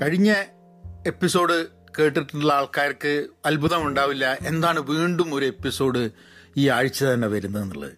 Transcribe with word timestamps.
കഴിഞ്ഞ 0.00 0.34
എപ്പിസോഡ് 1.06 1.66
കേട്ടിട്ടുള്ള 1.98 2.52
ആൾക്കാർക്ക് 2.52 3.26
അത്ഭുതം 3.46 3.86
ഉണ്ടാവില്ല 3.86 4.38
എന്താണ് 4.46 4.80
വീണ്ടും 4.80 5.34
ഒരു 5.34 5.46
എപ്പിസോഡ് 5.46 6.10
ഈ 6.56 6.68
ആഴ്ച 6.68 7.04
തന്നെ 7.04 7.28
വരുന്നതെന്നുള്ളത് 7.28 7.92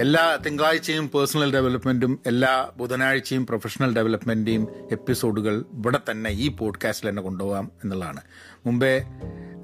എല്ലാ 0.00 0.38
തിങ്കളാഴ്ചയും 0.46 1.08
പേഴ്സണൽ 1.08 1.52
ഡെവലപ്മെന്റും 1.52 2.18
എല്ലാ 2.26 2.70
ബുധനാഴ്ചയും 2.76 3.46
പ്രൊഫഷണൽ 3.46 3.94
ഡെവലപ്മെന്റേയും 3.94 4.68
എപ്പിസോഡുകൾ 4.92 5.64
ഇവിടെ 5.72 6.00
തന്നെ 6.10 6.30
ഈ 6.30 6.48
പോഡ്കാസ്റ്റിൽ 6.48 7.08
തന്നെ 7.08 7.22
കൊണ്ടുപോകാം 7.22 7.70
എന്നുള്ളതാണ്. 7.84 8.20
മുമ്പേ 8.66 9.04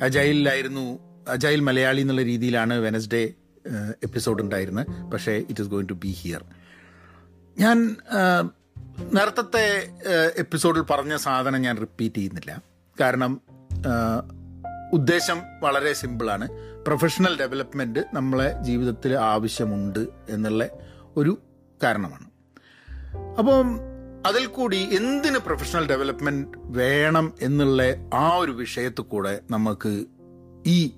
അജൈലിലായിരുന്നു 0.03 0.99
അജൈൽ 1.29 1.61
മലയാളി 1.61 2.01
എന്നുള്ള 2.01 2.23
രീതിയിലാണ് 2.23 2.75
വെനസ്ഡേ 2.75 3.33
എപ്പിസോഡ് 4.03 4.43
ഉണ്ടായിരുന്നത്. 4.43 5.11
പക്ഷേ 5.11 5.33
it 5.33 5.61
is 5.61 5.69
going 5.69 5.89
to 5.89 5.93
be 5.93 6.09
here 6.09 6.45
ഞാൻ 7.59 7.97
നേരത്തെ 8.99 9.93
എപ്പിസോഡിൽ 10.37 10.81
പറഞ്ഞ 10.81 11.17
സാധനം 11.17 11.63
ഞാൻ 11.63 11.77
റിപ്പീറ്റ് 11.77 12.17
ചെയ്യുന്നില്ല. 12.17 12.63
കാരണം 13.01 13.41
ഉദ്ദേശം 14.93 15.43
വളരെ 15.63 15.93
സിമ്പിളാണ് 15.93 16.49
പ്രൊഫഷണൽ 16.87 17.39
ഡെവലപ്മെന്റ് 17.39 18.01
നമ്മളെ 18.13 18.63
ജീവിതത്തിൽ 18.63 19.15
ആവശ്യമുണ്ട് 19.15 20.07
എന്നുള്ള 20.29 20.69
ഒരു 21.17 21.39
കാരണമാണ്. 21.83 22.27
അപ്പം 23.39 23.81
അതിൽ 24.27 24.47
കൂടി 24.47 24.89
എന്തിന് 24.93 25.39
പ്രൊഫഷണൽ 25.39 25.89
ഡെവലപ്മെന്റ് 25.89 26.59
വേണം 26.59 27.33
എന്നുള്ള 27.41 27.83
ആ 28.15 28.37
ഒരു 28.37 28.53
വിഷയത്തിൽ 28.53 29.03
കൂടെ 29.03 29.41
നമുക്ക് 29.51 30.05
ഈ 30.67 30.93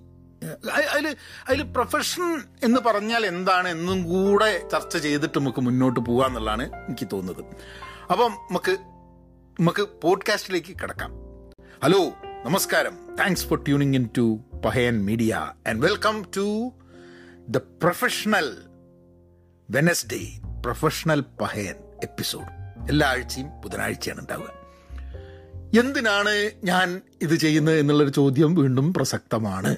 അതിൽ 0.92 1.16
അതിൽ 1.48 1.62
പ്രൊഫഷൻ 1.62 2.42
എന്ന് 2.62 2.80
പറഞ്ഞാൽ 2.80 3.26
എന്താണ് 3.26 3.68
എന്നും 3.68 4.04
കൂടെ 4.04 4.68
ചർച്ച 4.72 4.96
ചെയ്തിട്ട് 4.96 5.38
നമുക്ക് 5.38 5.60
മുന്നോട്ട് 5.60 6.00
പോകാന്നുള്ളതാണ് 6.00 6.62
എനിക്ക് 6.62 7.08
തോന്നുന്നത്. 7.12 7.44
അപ്പം 8.10 8.30
നമുക്ക് 8.50 8.72
നമുക്ക് 9.60 9.88
പോഡ്കാസ്റ്റിലേക്ക് 10.02 10.80
കിടക്കാം. 10.82 11.12
ഹലോ 11.84 12.04
നമസ്കാരം. 12.44 13.16
Thanks 13.20 13.46
for 13.46 13.64
tuning 13.64 13.94
in 13.94 14.08
to 14.16 14.40
Pahayan 14.64 15.04
media 15.04 15.52
and 15.68 15.84
welcome 15.84 16.24
to 16.36 16.72
the 17.48 17.56
professional 17.56 18.56
Wednesday 19.70 20.40
professional 20.62 21.24
Pahayan 21.40 21.74
episode 22.02 22.46
എല്ലാ 22.88 23.08
ആഴ്ചയും 23.08 23.60
ബുധനാഴ്ചയാണ് 23.60 24.20
ഉണ്ടാവുക. 24.20 24.50
എന്തിനാണ് 25.78 26.50
ഞാൻ 26.64 27.00
ഇത് 27.22 27.34
ചെയ്യുന്നത് 27.34 27.78
എന്നുള്ളൊരു 27.78 28.10
ചോദ്യം 28.10 28.54
വീണ്ടും 28.54 28.94
പ്രസക്തമാണ്. 28.94 29.76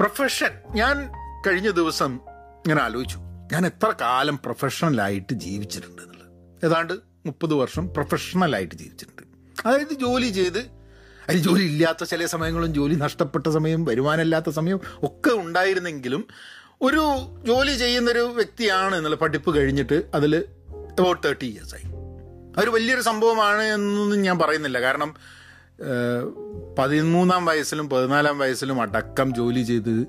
പ്രൊഫഷൻ 0.00 0.50
ഞാൻ 0.74 1.12
കഴിഞ്ഞ 1.46 1.70
ദിവസം 1.70 2.14
ഇങ്ങനെ 2.58 2.82
ആലോചിച്ചു. 2.82 3.18
ഞാൻ 3.52 3.66
എത്ര 3.66 3.94
കാലം 4.00 4.38
പ്രൊഫഷണലായിട്ട് 4.38 5.34
ജീവിച്ചിട്ടുണ്ട് 5.34 6.17
ഏതാണ്ട് 6.64 6.92
മുപ്പത് 7.26 7.54
വർഷം 7.54 7.94
പ്രൊഫഷണലായിട്ട് 7.94 8.74
ജീവിച്ചിട്ടുണ്ട്. 8.74 9.22
അതായത് 9.68 9.94
ജോലി 9.94 10.26
ചെയ്ത് 10.26 10.58
അതിൽ 11.28 11.42
ജോലി 11.42 11.64
ഇല്ലാത്ത 11.64 12.04
ചില 12.04 12.26
സമയങ്ങളും 12.26 12.74
ജോലി 12.74 12.94
നഷ്ടപ്പെട്ട 12.94 13.46
സമയം 13.46 13.84
വരുമാനമില്ലാത്ത 13.84 14.50
സമയം 14.50 14.80
ഒക്കെ 15.02 15.30
ഉണ്ടായിരുന്നെങ്കിലും 15.30 16.26
ഒരു 16.82 17.02
ജോലി 17.46 17.72
ചെയ്യുന്നൊരു 17.72 18.18
വ്യക്തിയാണ് 18.18 18.96
എന്നുള്ള 18.96 19.16
പഠിപ്പ് 19.16 19.56
കഴിഞ്ഞിട്ട് 19.56 20.10
അതിൽ 20.14 20.44
അബൌട്ട് 21.00 21.22
തേർട്ടി 21.26 21.46
ഇയേഴ്സായി 21.46 21.86
അതൊരു 22.56 22.70
വലിയൊരു 22.70 23.00
സംഭവമാണ് 23.00 23.62
എന്നൊന്നും 23.62 24.22
ഞാൻ 24.22 24.38
പറയുന്നില്ല. 24.38 24.80
കാരണം 24.80 25.14
പതിമൂന്നാം 26.78 27.44
വയസ്സിലും 27.46 27.90
പതിനാലാം 27.90 28.38
വയസ്സിലും 28.38 28.80
അടക്കം 28.80 29.34
ജോലി 29.34 29.62
ചെയ്ത് 29.62 30.06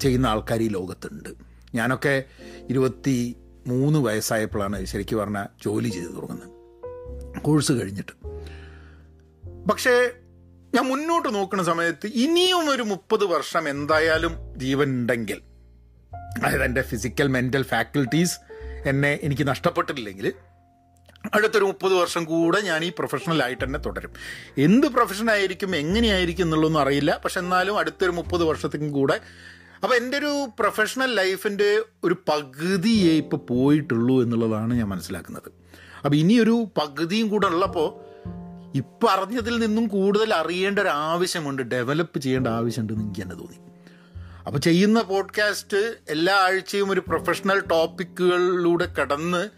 ചെയ്യുന്ന 0.00 0.26
ആൾക്കാർ 0.26 0.62
ഈ 0.62 0.68
ലോകത്തുണ്ട്. 0.68 1.28
ഞാനൊക്കെ 1.74 2.24
ഇരുപത്തി 2.70 3.36
മൂന്ന് 3.66 3.98
വയസ്സായപ്പോഴാണ് 3.98 4.84
ശരിക്കും 4.84 5.18
പറഞ്ഞാൽ 5.18 5.46
ജോലി 5.64 5.88
ചെയ്തു 5.88 6.06
തുടങ്ങുന്നത്. 6.06 6.52
കോഴ്സ് 7.40 7.72
കഴിഞ്ഞിട്ട്. 7.72 8.12
പക്ഷേ 9.68 10.10
ഞാൻ 10.74 10.84
മുന്നോട്ട് 10.84 11.34
നോക്കുന്ന 11.34 11.62
സമയത്ത് 11.62 12.06
ഇനിയും 12.06 12.70
ഒരു 12.70 12.82
മുപ്പത് 12.82 13.24
വർഷം 13.24 13.68
എന്തായാലും 13.68 14.36
ജീവൻ 14.56 14.86
ഉണ്ടെങ്കിൽ 14.86 15.40
അതായത് 16.38 16.64
എന്റെ 16.64 16.82
ഫിസിക്കൽ 16.82 17.28
മെന്റൽ 17.28 17.62
ഫാക്കൽറ്റീസ് 17.62 18.38
എന്നെ 18.86 19.18
എനിക്ക് 19.22 19.46
നഷ്ടപ്പെട്ടിട്ടില്ലെങ്കിൽ 19.46 20.32
അടുത്തൊരു 21.34 21.64
മുപ്പത് 21.64 21.94
വർഷം 21.94 22.24
കൂടെ 22.24 22.60
ഞാൻ 22.60 22.84
ഈ 22.84 22.92
പ്രൊഫഷണലായിട്ട് 22.98 23.64
തന്നെ 23.64 23.78
തുടരും. 23.78 24.12
എന്ത് 24.58 24.86
പ്രൊഫഷനായിരിക്കും 24.86 25.76
എങ്ങനെയായിരിക്കും 25.76 26.44
എന്നുള്ളതൊന്നും 26.44 26.80
അറിയില്ല. 26.80 27.20
പക്ഷെ 27.24 27.40
എന്നാലും 27.40 27.78
അടുത്തൊരു 27.78 28.10
മുപ്പത് 28.10 28.44
വർഷത്തേക്കും 28.44 28.92
കൂടെ 28.92 29.20
അപ്പോൾ 29.82 29.94
എന്റെ 29.94 30.18
ഒരു 30.18 30.48
പ്രൊഫഷണൽ 30.58 31.14
ലൈഫിന്റെ 31.14 31.82
ഒരു 32.04 32.16
പകുതിയേ 32.28 33.12
ഇപ്പോൾ 33.12 33.36
പോയിട്ടുള്ളൂ 33.36 34.22
എന്നുള്ളതാണ് 34.22 34.74
ഞാൻ 34.74 34.88
മനസ്സിലാക്കുന്നത്. 34.88 35.52
അപ്പോൾ 36.04 36.16
ഇനിയൊരു 36.16 36.66
പകുതിയും 36.80 37.28
കൂടെ 37.28 37.46
ഉള്ളപ്പോൾ 37.46 38.12
ഇപ്പം 38.74 39.10
അറിഞ്ഞതിൽ 39.10 39.58
നിന്നും 39.58 39.88
കൂടുതൽ 39.88 40.34
അറിയേണ്ട 40.34 40.78
ഒരു 40.78 40.88
ആവശ്യമുണ്ട് 40.88 41.62
ഡെവലപ്പ് 41.62 42.18
ചെയ്യേണ്ട 42.18 42.48
ആവശ്യമുണ്ടെന്ന് 42.48 43.04
എനിക്ക് 43.04 43.22
തന്നെ 43.22 43.36
തോന്നി. 43.36 43.56
അപ്പോൾ 44.46 44.58
ചെയ്യുന്ന 44.58 45.02
പോഡ്കാസ്റ്റ് 45.02 45.96
എല്ലാ 46.08 46.34
ആഴ്ചയും 46.34 46.90
ഒരു 46.90 47.00
പ്രൊഫഷണൽ 47.00 47.60
ടോപ്പിക്കുകളിലൂടെ 47.60 48.94
കടന്ന് 49.00 49.48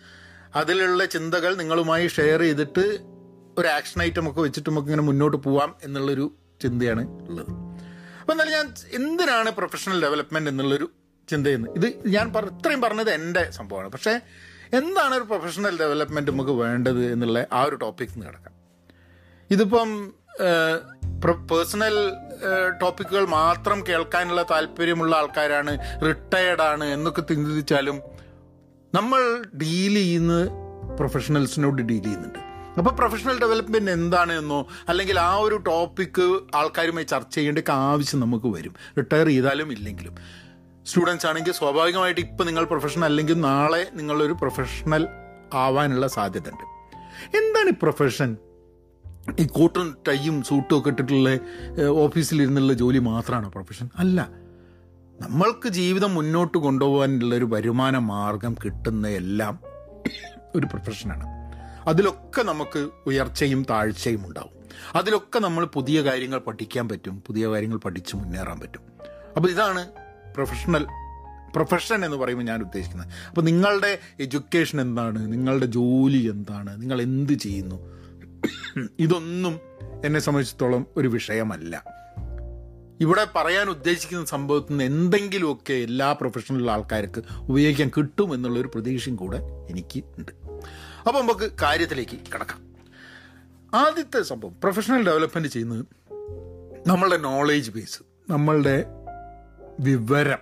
അതിലുള്ള 0.57 1.05
ചിന്തകൾ 1.05 1.55
നിങ്ങളുമായി 1.55 2.07
ഷെയർ 2.07 2.41
ചെയ്തിട്ട് 2.41 2.99
ഒരു 3.59 3.69
ആക്ഷൻ 3.69 4.03
ഐറ്റം 4.03 4.31
ഒക്കെ 4.31 4.41
വെച്ചിട്ട് 4.41 4.71
നമുക്ക് 4.71 4.89
ഇങ്ങനെ 4.89 5.03
മുന്നോട്ട് 5.03 5.37
പോവാം 5.37 5.75
എന്നുള്ളൊരു 5.83 6.35
ചിന്തയാണ് 6.63 7.29
ഉള്ളത്. 7.29 7.64
അപ്പോൾ 8.25 8.33
എന്നാലും 8.33 8.53
ഞാൻ 8.53 8.67
എന്തിനാണ് 8.93 9.51
പ്രൊഫഷണൽ 9.51 10.03
ഡെവലപ്മെന്റ് 10.03 10.51
എന്നുള്ളൊരു 10.51 10.87
ചിന്തയെന്ന്? 11.29 11.69
ഇത് 11.79 12.09
ഞാൻ 12.09 12.33
പറ 12.33 12.45
ഇത്രയും 12.45 12.81
പറഞ്ഞത് 12.81 13.11
എന്റെ 13.11 13.51
സംഭവമാണ്. 13.51 13.89
പക്ഷേ 13.89 14.21
എന്താണ് 14.79 15.15
ഒരു 15.15 15.25
പ്രൊഫഷണൽ 15.25 15.79
ഡെവലപ്മെന്റ് 15.79 16.31
നമുക്ക് 16.31 16.51
വേണ്ടത് 16.51 17.13
എന്നുള്ള 17.13 17.47
ആ 17.53 17.63
ഒരു 17.63 17.77
ടോപ്പിക്കിൽ 17.77 18.15
നിന്ന് 18.15 18.27
കിടക്കാം. 18.27 18.55
ഇതിപ്പം 19.51 19.91
പേഴ്സണൽ 21.51 21.97
ടോപ്പിക്കുകൾ 22.81 23.25
മാത്രം 23.27 23.79
കേൾക്കാനുള്ള 23.89 24.43
താല്പര്യമുള്ള 24.43 25.17
ആൾക്കാരാണ് 25.17 25.73
റിട്ടയർഡാണ് 26.07 26.85
എന്നൊക്കെ 26.85 27.21
ചിന്തിച്ചാലും 27.21 28.03
നമ്മൾ 28.95 29.45
ഡീൽ 29.63 29.95
ചെയ്യുന്ന 29.95 30.35
പ്രൊഫഷണൽസിനോട് 30.97 31.83
ഡീൽ 31.83 32.03
ചെയ്യുന്നുണ്ട്. 32.03 32.54
അപ്പോൾ 32.79 32.91
പ്രൊഫഷണൽ 32.91 33.41
ഡെവലപ്മെന്റ് 33.41 33.91
എന്താണ് 33.91 34.33
എന്നോ 34.33 34.67
അല്ലെങ്കിൽ 34.89 35.21
ആ 35.21 35.35
ഒരു 35.35 35.55
ടോപ്പിക്ക് 35.55 36.41
ആൾക്കാരുമായി 36.55 37.05
ചർച്ച 37.05 37.35
ചെയ്യേണ്ട 37.35 37.59
ആവശ്യം 37.71 38.21
നമുക്ക് 38.21 38.47
വരും. 38.47 38.75
റിട്ടയർ 38.99 39.27
ചെയ്താലും 39.27 39.73
ഇല്ലെങ്കിലും. 39.73 40.15
സ്റ്റുഡൻസ് 40.87 41.27
ആണെങ്കിൽ 41.27 41.53
സ്വാഭാവികമായിട്ട് 41.53 42.21
ഇപ്പോൾ 42.21 42.45
നിങ്ങൾ 42.45 42.65
പ്രൊഫഷണൽ 42.65 43.05
അല്ലെങ്കിൽ 43.05 43.41
നാളെ 43.41 43.91
നിങ്ങളൊരു 43.95 44.33
പ്രൊഫഷണൽ 44.33 45.09
ആവാനുള്ള 45.55 46.07
സാധ്യത 46.07 46.51
ഉണ്ട് 46.51 46.65
എന്താണ് 47.37 47.69
ഈ 47.69 47.73
പ്രൊഫഷൻ 47.83 48.37
ഈ 49.41 49.47
കോട്ടും 49.47 49.97
ടൈയും 50.09 50.43
സൂട്ടും 50.43 50.79
ഒക്കെ 50.79 50.89
ഇട്ടിട്ടുള്ള 50.91 51.39
ഓഫീസിലിരുന്നുള്ള 51.89 52.73
ജോലി 52.73 52.99
മാത്രമാണോ 52.99 53.49
പ്രൊഫഷൻ 53.49 53.91
അല്ല. 53.99 54.29
നമ്മൾക്ക് 55.21 55.69
ജീവിതം 55.69 56.15
മുന്നോട്ട് 56.15 56.59
കൊണ്ടുപോകാനുള്ള 56.59 57.35
ഒരു 57.35 57.45
വരുമാന 57.45 57.99
മാർഗം 57.99 58.55
കിട്ടുന്ന 58.65 59.09
എല്ലാം 59.09 59.59
ഒരു 60.55 60.67
പ്രൊഫഷനാണ് 60.67 61.44
അതിലൊക്കെ 61.87 62.43
നമുക്ക് 62.43 62.89
ഉയർച്ചയും 63.07 63.67
താഴ്ചയും 63.71 64.27
ഉണ്ടാവും. 64.27 64.65
അതിലൊക്കെ 64.95 65.39
നമ്മൾ 65.39 65.65
പുതിയ 65.65 66.03
കാര്യങ്ങൾ 66.03 66.39
പഠിക്കാൻ 66.39 66.89
പറ്റും 66.89 67.23
പുതിയ 67.27 67.49
കാര്യങ്ങൾ 67.49 67.77
പഠിച്ച് 67.77 68.17
മുന്നേറാൻ 68.17 68.61
പറ്റും. 68.61 68.81
അപ്പോൾ 69.37 69.49
ഇതാണ് 69.49 69.89
പ്രൊഫഷണൽ 70.35 70.87
പ്രൊഫഷൻ 71.57 72.05
എന്ന് 72.05 72.17
പറയുമ്പോൾ 72.17 72.45
ഞാൻ 72.45 72.61
ഉദ്ദേശിക്കുന്നത്. 72.61 73.09
അപ്പോൾ 73.29 73.41
നിങ്ങളുടെ 73.41 73.99
എഡ്യൂക്കേഷൻ 74.21 74.81
എന്താണ്? 74.81 75.33
നിങ്ങളുടെ 75.33 75.67
ജോലി 75.67 76.31
എന്താണ്? 76.31 76.83
നിങ്ങൾ 76.83 77.03
എന്ത് 77.03 77.33
ചെയ്യുന്നു? 77.33 77.95
ഇതൊന്നും 78.99 79.61
എന്നെ 80.05 80.21
സംബന്ധിച്ചിടത്തോളം 80.21 80.87
ഒരു 80.97 81.09
വിഷയമല്ല. 81.09 81.85
ഇവിടെ 83.01 83.27
പറയാൻ 83.37 83.67
ഉദ്ദേശിക്കുന്ന 83.67 84.25
സംഭവത്തിൽ 84.25 84.73
നിന്ന് 84.73 84.85
എന്തെങ്കിലുമൊക്കെ 84.85 85.73
എല്ലാ 85.73 86.13
പ്രൊഫഷണൽ 86.13 86.71
ആൾക്കാർക്ക് 86.71 87.23
ഉപയോഗിക്കാൻ 87.39 87.91
കിട്ടും 87.97 88.35
എന്നുള്ളൊരു 88.35 88.69
പ്രതീക്ഷയും 88.69 89.17
കൂടെ 89.17 89.41
എനിക്ക് 89.71 90.05
ഉണ്ട്. 90.19 90.44
അപ്പോൾ 91.07 91.21
നമുക്ക് 91.21 91.51
കാര്യത്തിലേക്ക് 91.63 92.17
കിടക്കാം. 92.35 92.61
ആദ്യത്തെ 93.75 94.23
സംഭവം 94.23 94.55
പ്രൊഫഷണൽ 94.61 95.07
ഡെവലപ്മെന്റ് 95.07 95.49
ചെയ്യുന്നത് 95.49 95.87
നമ്മളുടെ 96.87 97.17
നോളേജ് 97.17 97.71
ബേസ് 97.71 98.03
നമ്മളുടെ 98.31 98.85
വിവരം 99.81 100.39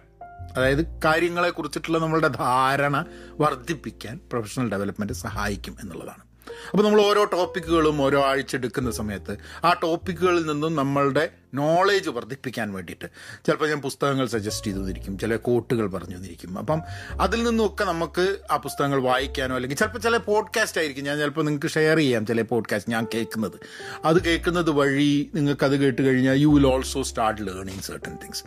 അതായത് 0.56 1.00
കാര്യങ്ങളെ 1.04 1.50
കുറിച്ചിട്ടുള്ള 1.50 1.98
നമ്മളുടെ 1.98 2.28
ധാരണ 2.28 3.06
വർദ്ധിപ്പിക്കാൻ 3.40 4.20
പ്രൊഫഷണൽ 4.32 4.70
ഡെവലപ്മെന്റ് 4.70 5.12
സഹായിക്കും 5.12 5.76
എന്നുള്ളതാണ്. 5.80 6.31
അപ്പോൾ 6.70 6.82
നമ്മൾ 6.82 7.00
ഓരോ 7.00 7.24
ടോപ്പിക്കുകളും 7.24 8.02
ഓരോ 8.02 8.22
ആഴ്ച 8.24 8.56
എടുക്കുന്ന 8.56 8.90
സമയത്ത് 8.90 9.36
ആ 9.64 9.72
ടോപ്പിക്കുകളിൽ 9.72 10.46
നിന്നും 10.46 10.76
നമ്മളുടെ 10.76 11.30
നോളേജ് 11.54 12.10
വർദ്ധിപ്പിക്കാൻ 12.10 12.72
വേണ്ടിയിട്ട്. 12.72 13.06
ചിലപ്പോൾ 13.46 13.68
ഞാൻ 13.68 13.80
പുസ്തകങ്ങൾ 13.80 14.26
സജസ്റ്റ് 14.26 14.66
ചെയ്തു 14.66 14.78
തന്നിരിക്കും 14.78 15.18
ചില 15.18 15.36
കോട്ടുകൾ 15.36 15.86
പറഞ്ഞു 15.86 16.16
തന്നിരിക്കും 16.16 16.58
അപ്പം 16.58 16.82
അതിൽ 17.20 17.44
നിന്നൊക്കെ 17.44 17.84
നമുക്ക് 17.84 18.38
ആ 18.50 18.56
പുസ്തകങ്ങൾ 18.56 19.02
വായിക്കാനോ 19.02 19.54
അല്ലെങ്കിൽ 19.54 19.76
ചിലപ്പോൾ 19.76 19.98
ചില 19.98 20.16
പോഡ്കാസ്റ്റ് 20.16 20.78
ആയിരിക്കും. 20.78 21.04
ഞാൻ 21.04 21.18
ചിലപ്പോൾ 21.18 21.44
നിങ്ങൾക്ക് 21.44 21.66
ഷെയർ 21.66 21.96
ചെയ്യാം 21.96 22.26
ചില 22.26 22.42
പോഡ്കാസ്റ്റ് 22.42 22.92
ഞാൻ 22.92 23.06
കേൾക്കുന്നത്. 23.14 23.60
അത് 24.04 24.24
കേൾക്കുന്നത് 24.24 24.70
വഴി 24.70 25.30
നിങ്ങൾക്ക് 25.34 25.64
അത് 25.64 25.76
കേട്ട് 25.76 26.02
കഴിഞ്ഞാൽ 26.02 26.34
you 26.34 26.48
will 26.48 26.66
also 26.66 27.02
start 27.02 27.42
learning 27.46 27.80
certain 27.80 28.16
things 28.16 28.44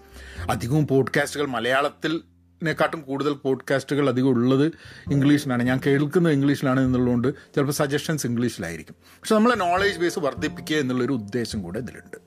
അധികവും 0.52 0.88
പോഡ്കാസ്റ്റുകൾ 0.88 1.46
മലയാളത്തിൽ 1.46 2.22
നെക്കാട്ടും 2.64 3.02
കൂടുതൽ 3.02 3.34
പോഡ്കാസ്റ്റുകൾ 3.34 4.10
അധികം 4.10 4.28
ഉള്ളത് 4.28 4.72
ഇംഗ്ലീഷിലാണ്. 5.12 5.64
ഞാൻ 5.64 5.82
കേൾക്കുന്നത് 5.86 6.34
ഇംഗ്ലീഷിലാണ് 6.34 6.80
എന്നുള്ളതുകൊണ്ട് 6.80 7.28
ചിലപ്പോൾ 7.28 7.74
സജഷൻസ് 7.74 8.28
ഇംഗ്ലീഷിലായിരിക്കും. 8.28 8.96
പക്ഷെ 9.04 9.36
നമ്മളെ 9.36 9.56
നോളേജ് 9.56 10.00
ബേസ് 10.00 10.20
വർദ്ധിപ്പിക്കുക 10.20 10.78
എന്നുള്ളൊരു 10.78 11.14
ഉദ്ദേശം 11.14 11.62
കൂടെ 11.62 11.80
ഇതിലുണ്ട്. 11.80 12.18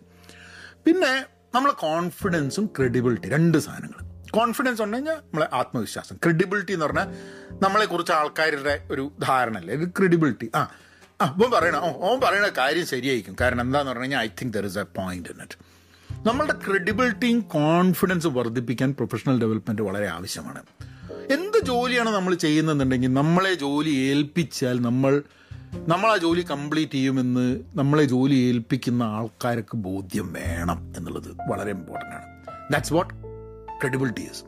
പിന്നെ 0.85 1.25
നമ്മളെ 1.55 1.75
കോൺഫിഡൻസും 1.75 2.67
ക്രെഡിബിലിറ്റി 2.67 3.29
രണ്ട് 3.29 3.59
സാധനങ്ങൾ. 3.59 4.31
കോൺഫിഡൻസ് 4.31 4.83
ഉണ്ടെങ്കിൽ 4.83 5.11
കഴിഞ്ഞാൽ 5.11 5.27
നമ്മളെ 5.27 5.49
ആത്മവിശ്വാസം. 5.53 6.17
ക്രെഡിബിലിറ്റി 6.17 6.73
എന്ന് 6.73 6.87
പറഞ്ഞാൽ 6.87 7.07
നമ്മളെക്കുറിച്ച് 7.63 8.13
ആൾക്കാരുടെ 8.13 8.89
ഒരു 8.91 9.13
ധാരണ 9.23 9.59
അല്ലേ? 9.59 9.77
ക്രെഡിബിലിറ്റി 9.77 10.51
ആ 10.55 10.71
ആ 11.23 11.35
ഓൻ 11.45 11.51
പറയണ 11.51 11.77
ഓൻ 11.77 12.21
പറയണ 12.21 12.49
കാര്യം 12.59 12.87
ശരിയായിരിക്കും. 12.87 13.37
കാരണം 13.41 13.61
എന്താന്ന് 13.61 13.89
പറഞ്ഞു 13.89 14.03
കഴിഞ്ഞാൽ 14.03 14.21
I 14.21 14.29
think 14.29 14.55
there 14.55 14.67
is 14.67 14.79
a 14.79 14.83
point 14.83 15.29
in 15.29 15.43
it 15.43 15.68
നമ്മളുടെ 16.27 16.55
ക്രെഡിബിലിറ്റിയും 16.67 17.41
കോൺഫിഡൻസ് 17.41 18.27
വർദ്ധിപ്പിക്കാൻ 18.27 18.93
പ്രൊഫഷണൽ 18.93 19.41
ഡെവലപ്മെന്റ് 19.41 19.83
വളരെ 19.83 20.07
ആവശ്യമാണ്. 20.07 20.63
എന്ത് 21.33 21.65
ജോലിയാണ് 21.65 22.11
നമ്മൾ 22.11 22.35
ചെയ്യുന്നതെന്നുണ്ടെങ്കിൽ 22.35 23.13
നമ്മളെ 23.13 23.55
ജോലി 23.55 23.91
ഏൽപ്പിച്ചാൽ 23.91 24.81
നമ്മൾ 24.81 25.23
നമ്മൾ 25.75 26.11
ആ 26.11 26.17
ജോലി 26.17 26.47
കംപ്ലീറ്റ് 26.51 26.93
ചെയ്യുമെന്ന് 26.93 27.61
നമ്മളെ 27.75 28.05
ജോലി 28.05 28.35
ഏൽപ്പിക്കുന്ന 28.35 29.03
ആൾക്കാർക്ക് 29.03 29.77
ബോധ്യം 29.77 30.33
വേണം 30.33 30.93
എന്നുള്ളത് 30.97 31.37
വളരെ 31.49 31.71
ഇമ്പോർട്ടന്റ് 31.71 32.15
ആണ്. 32.15 32.25
ദാറ്റ്സ് 32.73 32.93
വാട്ട് 32.93 33.15
ക്രെഡിബിലിറ്റി 33.81 34.21
ഈസ് 34.21 34.45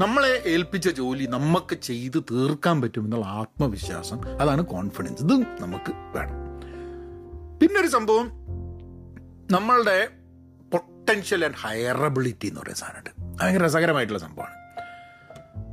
നമ്മളെ 0.00 0.42
ഏൽപ്പിച്ച 0.46 0.88
ജോലി 0.88 1.26
നമുക്ക് 1.26 1.80
ചെയ്ത് 1.82 2.22
തീർക്കാൻ 2.30 2.80
പറ്റുമെന്നുള്ള 2.80 3.26
ആത്മവിശ്വാസം 3.26 4.40
അതാണ് 4.40 4.62
കോൺഫിഡൻസ് 4.62 5.22
ഇത് 5.22 5.32
നമുക്ക് 5.32 5.92
വേണം. 5.94 6.42
പിന്നൊരു 7.60 7.86
സംഭവം 7.86 8.41
നമ്മളുടെ 9.52 10.08
പൊട്ടൻഷ്യൽ 10.72 11.44
ആൻഡ് 11.44 11.56
ഹയറബിലിറ്റി 11.56 12.46
എന്ന് 12.46 12.60
പറയുന്ന 12.60 12.80
സാധനമുണ്ട് 12.80 13.10
ഭയങ്കര 13.38 13.64
രസകരമായിട്ടുള്ള 13.64 14.18
സംഭവമാണ്. 14.18 14.54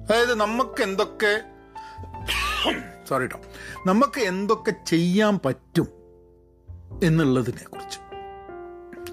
അതായത് 0.08 0.34
നമുക്ക് 0.36 0.84
എന്തൊക്കെ 0.84 1.34
സോറി 3.08 3.22
കേട്ടോ 3.22 3.40
നമുക്ക് 3.86 4.20
എന്തൊക്കെ 4.20 4.74
ചെയ്യാൻ 4.86 5.40
പറ്റും 5.46 5.88
എന്നുള്ളതിനെ 7.04 7.64
കുറിച്ച്. 7.64 8.00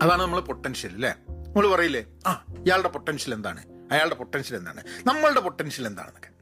അതാണ് 0.02 0.22
നമ്മൾ 0.22 0.40
പൊട്ടൻഷ്യൽ 0.40 0.92
അല്ലേ 0.92 1.12
നമ്മൾ 1.28 1.68
പറയില്ലേ 1.68 2.04
ആ 2.26 2.44
ഇയാളുടെ 2.66 2.88
പൊട്ടൻഷ്യൽ 2.88 3.34
എന്താണ്? 3.34 3.62
അയാളുടെ 3.92 4.14
പൊട്ടൻഷ്യൽ 4.14 4.56
എന്താണ്? 4.56 4.82
നമ്മളുടെ 5.06 5.40
പൊട്ടൻഷ്യൽ 5.40 5.86
എന്താണെന്നൊക്കെ. 5.86 6.35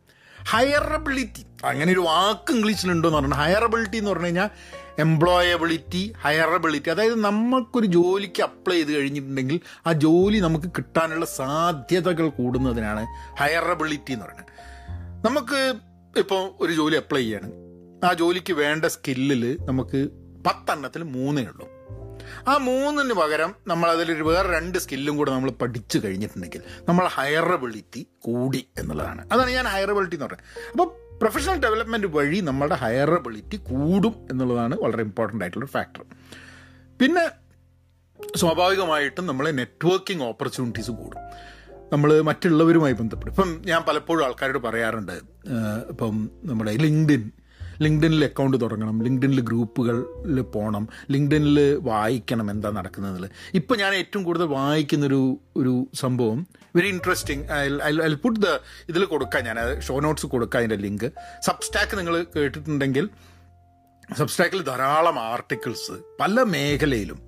ഹയറബിലിറ്റി 0.46 1.44
അങ്ങനെ 1.64 1.92
ഒരു 1.92 2.00
വാക്ക് 2.00 2.52
ഇംഗ്ലീഷിലുണ്ടോ 2.52 3.08
എന്ന് 3.08 3.18
പറഞ്ഞാൽ 3.18 3.38
ഹയറബിലിറ്റി 3.38 3.96
എന്ന് 3.96 4.10
പറഞ്ഞു 4.10 4.24
കഴിഞ്ഞാൽ 4.24 4.50
എംപ്ലോയബിലിറ്റി 4.98 6.12
ഹയറബിലിറ്റി 6.22 6.90
അതായത് 6.90 7.20
നമുക്കൊരു 7.20 7.86
ജോലിക്ക് 7.86 8.42
അപ്ലൈ 8.42 8.76
ചെയ്ത് 8.76 8.92
കഴിഞ്ഞിട്ടുണ്ടെങ്കിൽ 8.92 9.60
ആ 9.86 9.92
ജോലി 9.92 10.38
നമുക്ക് 10.38 10.64
കിട്ടാനുള്ള 10.64 11.26
സാധ്യതകൾ 11.26 12.28
കൂടുന്നതിനാണ് 12.28 13.06
ഹയറബിലിറ്റി 13.40 14.12
എന്ന് 14.12 14.24
പറയുന്നത്. 14.24 14.46
നമുക്ക് 15.26 15.74
ഇപ്പോൾ 16.18 16.50
ഒരു 16.60 16.72
ജോലി 16.72 16.96
അപ്ലൈ 16.96 17.20
ചെയ്യാണ്. 17.20 17.52
ആ 18.04 18.12
ജോലിക്ക് 18.12 18.52
വേണ്ട 18.52 18.84
സ്കില്ലിൽ 18.84 19.58
നമുക്ക് 19.64 20.08
പത്തെണ്ണത്തിൽ 20.46 21.02
മൂന്നേ 21.02 21.42
ഉള്ളൂ. 21.42 21.73
ആ 22.48 22.56
മൂന്നിന് 22.56 23.14
പകരം 23.14 23.54
നമ്മൾ 23.66 23.90
അതിലൊരു 23.90 24.22
വേറെ 24.22 24.52
രണ്ട് 24.52 24.78
സ്കില്ലും 24.78 25.16
കൂടെ 25.16 25.30
നമ്മൾ 25.30 25.50
പഠിച്ചു 25.50 25.98
കഴിഞ്ഞിട്ടുണ്ടെങ്കിൽ 26.04 26.62
നമ്മൾ 26.88 27.06
ഹയറബിലിറ്റി 27.06 28.06
കൂടി 28.18 28.68
എന്നുള്ളതാണ്. 28.78 29.28
അതാണ് 29.32 29.50
ഞാൻ 29.50 29.64
ഹയറബിലിറ്റി 29.64 30.14
എന്ന് 30.14 30.26
പറയുന്നത്. 30.26 30.70
അപ്പോൾ 30.70 31.04
പ്രൊഫഷണൽ 31.18 31.58
ഡെവലപ്മെന്റ് 31.60 32.06
വഴി 32.06 32.40
നമ്മുടെ 32.40 32.74
ഹയറബിലിറ്റി 32.74 33.56
കൂടും 33.56 34.14
എന്നുള്ളതാണ് 34.30 34.74
വളരെ 34.76 35.02
ഇമ്പോർട്ടന്റ് 35.02 35.44
ആയിട്ടുള്ള 35.44 35.66
ഫാക്ടർ 35.66 36.04
പിന്നെ 37.00 37.24
സ്വാഭാവികമായിട്ടും 38.36 39.26
നമ്മളെ 39.26 39.50
നെറ്റ്വർക്കിംഗ് 39.50 40.24
ഓപ്പർച്യൂണിറ്റീസ് 40.24 40.90
കൂടും. 40.90 41.20
നമ്മൾ 41.92 42.22
മറ്റുള്ളവരുമായി 42.22 42.92
ബന്ധപ്പെടും. 42.92 43.32
ഇപ്പം 43.32 43.62
ഞാൻ 43.66 43.82
പലപ്പോഴും 43.88 44.24
ആൾക്കാരോട് 44.24 44.58
പറയാറുണ്ട് 44.58 45.12
ഇപ്പം 45.90 46.30
നമ്മുടെ 46.44 46.72
ലിങ്ക്ഡിൻ 46.72 47.30
ലിങ്ക്ഡിനിൽ 47.82 48.24
അക്കൗണ്ട് 48.24 48.60
തുടങ്ങണം 48.60 49.02
ലിങ്ക്ഡിനിൽ 49.02 49.40
ഗ്രൂപ്പുകളിൽ 49.40 50.40
പോകണം 50.40 50.88
ലിങ്ക്ഡിനിൽ 51.10 51.78
വായിക്കണം 51.82 52.50
എന്താ 52.50 52.70
നടക്കുന്നത് 52.70 53.30
ഇപ്പം 53.54 53.78
ഞാൻ 53.78 53.94
ഏറ്റവും 53.94 54.24
കൂടുതൽ 54.24 54.44
വായിക്കുന്നൊരു 54.44 55.40
ഒരു 55.56 55.86
സംഭവം 55.94 56.46
very 56.76 56.88
interesting 56.88 57.44
I 58.04 58.14
put 58.14 58.40
the 58.40 58.46
ഇതിൽ 58.88 59.04
കൊടുക്കാം 59.04 59.44
ഞാൻ 59.44 59.80
ഷോ 59.80 60.00
നോട്ട്സ് 60.00 60.26
കൊടുക്കാം 60.26 60.60
അതിന്റെ 60.60 60.76
ലിങ്ക് 60.76 61.12
സബ്സ്റ്റാക്ക് 61.42 61.98
നിങ്ങൾ 61.98 62.26
കേട്ടിട്ടുണ്ടെങ്കിൽ 62.36 63.10
സബ്സ്റ്റാക്കിൽ 64.16 64.62
ധാരാളം 64.62 65.18
ആർട്ടിക്കിൾസ് 65.18 65.92
പല 66.20 66.42
മേഖലയിലും 66.42 67.20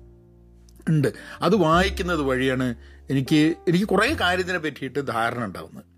ഉണ്ട്. 0.89 1.07
അത് 1.41 1.55
വായിക്കുന്നത് 1.55 2.21
വഴിയാണ് 2.21 2.75
എനിക്ക് 3.09 3.55
എനിക്ക് 3.67 3.85
കുറേ 3.85 4.17
കാര്യത്തിനെ 4.21 4.57
പറ്റിയിട്ട് 4.57 5.07
ധാരണ 5.07 5.45
ഉണ്ടാവുന്നത്. 5.45 5.96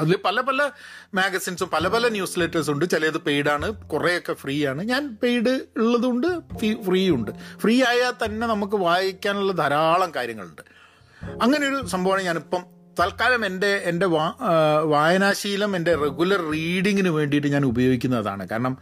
അതിൽ 0.00 0.16
പല 0.24 0.40
പല 0.40 0.70
മാഗസിൻസും 1.14 1.68
പല 1.68 1.88
പല 1.88 2.08
ന്യൂസ് 2.08 2.40
ലെറ്റേഴ്സും 2.40 2.72
ഉണ്ട്. 2.72 2.84
ചിലത് 2.84 3.18
പെയ്ഡാണ് 3.18 3.72
കുറേയൊക്കെ 3.92 4.32
ഫ്രീ 4.32 4.66
ആണ്. 4.66 4.82
ഞാൻ 4.82 5.18
പെയ്ഡ് 5.22 5.54
ഉള്ളതുണ്ട് 5.76 6.30
ഫ്രീ 6.86 7.10
ഉണ്ട്. 7.10 7.30
ഫ്രീ 7.58 7.82
ആയാൽ 7.82 8.14
തന്നെ 8.24 8.46
നമുക്ക് 8.46 8.76
വായിക്കാനുള്ള 8.76 9.52
ധാരാളം 9.52 10.12
കാര്യങ്ങളുണ്ട്. 10.16 10.62
അങ്ങനെ 11.42 11.64
ഒരു 11.68 11.86
സംഭവമാണ് 11.86 12.22
ഞാനിപ്പം 12.22 12.62
തൽക്കാലം 13.00 13.46
എന്റെ 13.46 13.72
എന്റെ 13.84 14.06
വാ 14.06 14.24
വായനാശീലം 14.84 15.76
എന്റെ 15.76 15.94
റെഗുലർ 15.94 16.50
റീഡിങ്ങിന് 16.52 17.08
വേണ്ടിയിട്ട് 17.08 17.48
ഞാൻ 17.48 17.64
ഉപയോഗിക്കുന്നതാണ്. 17.64 18.48
കാരണം 18.48 18.74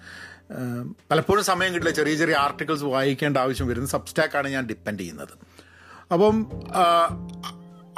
പലപ്പോഴും 1.11 1.44
സമയം 1.44 1.75
കിട്ടില്ല. 1.75 1.94
ചെറിയ 1.97 2.15
ചെറിയ 2.15 2.35
ആർട്ടിക്കിൾസ് 2.35 2.82
വായിക്കേണ്ട 2.82 3.37
ആവശ്യം 3.37 3.67
വരുന്നത് 3.69 3.91
സബ്സ്റ്റാക്കാണ് 3.91 4.49
ഞാൻ 4.49 4.67
ഡിപ്പെൻഡ് 4.67 5.00
ചെയ്യുന്നത്. 5.00 5.35
അപ്പം 6.12 6.37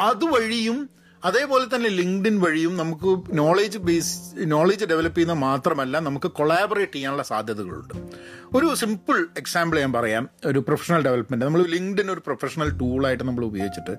അതുവഴിയും 0.01 0.91
അതേപോലെ 1.25 1.65
തന്നെ 1.75 1.91
ലിങ്ക്ഡിൻ 1.91 2.41
വഴിയും 2.41 2.77
നമുക്ക് 2.77 3.39
നോളേജ് 3.39 3.79
ബേസ് 3.79 4.19
നോളേജ് 4.45 4.85
ഡെവലപ്പ് 4.85 5.19
ചെയ്യുന്ന 5.19 5.33
മാത്രമല്ല 5.33 5.99
നമുക്ക് 5.99 6.27
കൊളാബറേറ്റ് 6.27 6.93
ചെയ്യാനുള്ള 6.93 7.23
സാധ്യതകളുണ്ട്. 7.23 7.95
ഒരു 8.57 8.75
സിമ്പിൾ 8.75 9.27
എക്സാമ്പിൾ 9.37 9.81
ഞാൻ 9.81 9.93
പറയാം. 9.93 10.29
ഒരു 10.47 10.59
പ്രൊഫഷണൽ 10.59 11.05
ഡെവലപ്മെന്റ് 11.05 11.47
നമ്മൾ 11.47 11.63
ലിങ്ക്ഡിൻ 11.67 12.11
ഒരു 12.11 12.21
പ്രൊഫഷണൽ 12.27 12.79
ടൂളായിട്ട് 12.79 13.25
നമ്മൾ 13.25 13.45
ഉപയോഗിച്ചിട്ട് 13.45 13.97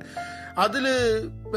അതിൽ 0.58 0.88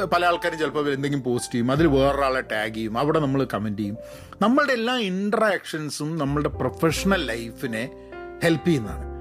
പല 0.05 0.27
ആൾക്കാരും 0.27 0.59
ചിലപ്പോൾ 0.59 0.93
എന്തെങ്കിലും 0.93 1.25
പോസ്റ്റ് 1.25 1.55
ചെയ്യും 1.55 1.73
അതിൽ 1.73 1.87
വേറൊരാളെ 1.87 2.41
ടാഗ് 2.41 2.75
ചെയ്യും 2.75 2.99
അവിടെ 2.99 3.21
നമ്മൾ 3.21 3.47
കമന്റ് 3.55 3.79
ചെയ്യും. 3.79 3.97
നമ്മളുടെ 4.43 4.73
എല്ലാ 4.73 4.97
ഇൻട്രാക്ഷൻസും 4.97 6.19
നമ്മളുടെ 6.19 6.49
പ്രൊഫഷണൽ 6.49 7.27
ലൈഫിനെ 7.27 7.91
ഹെൽപ്പ് 8.43 8.67
ചെയ്യുന്നതാണ്. 8.67 9.15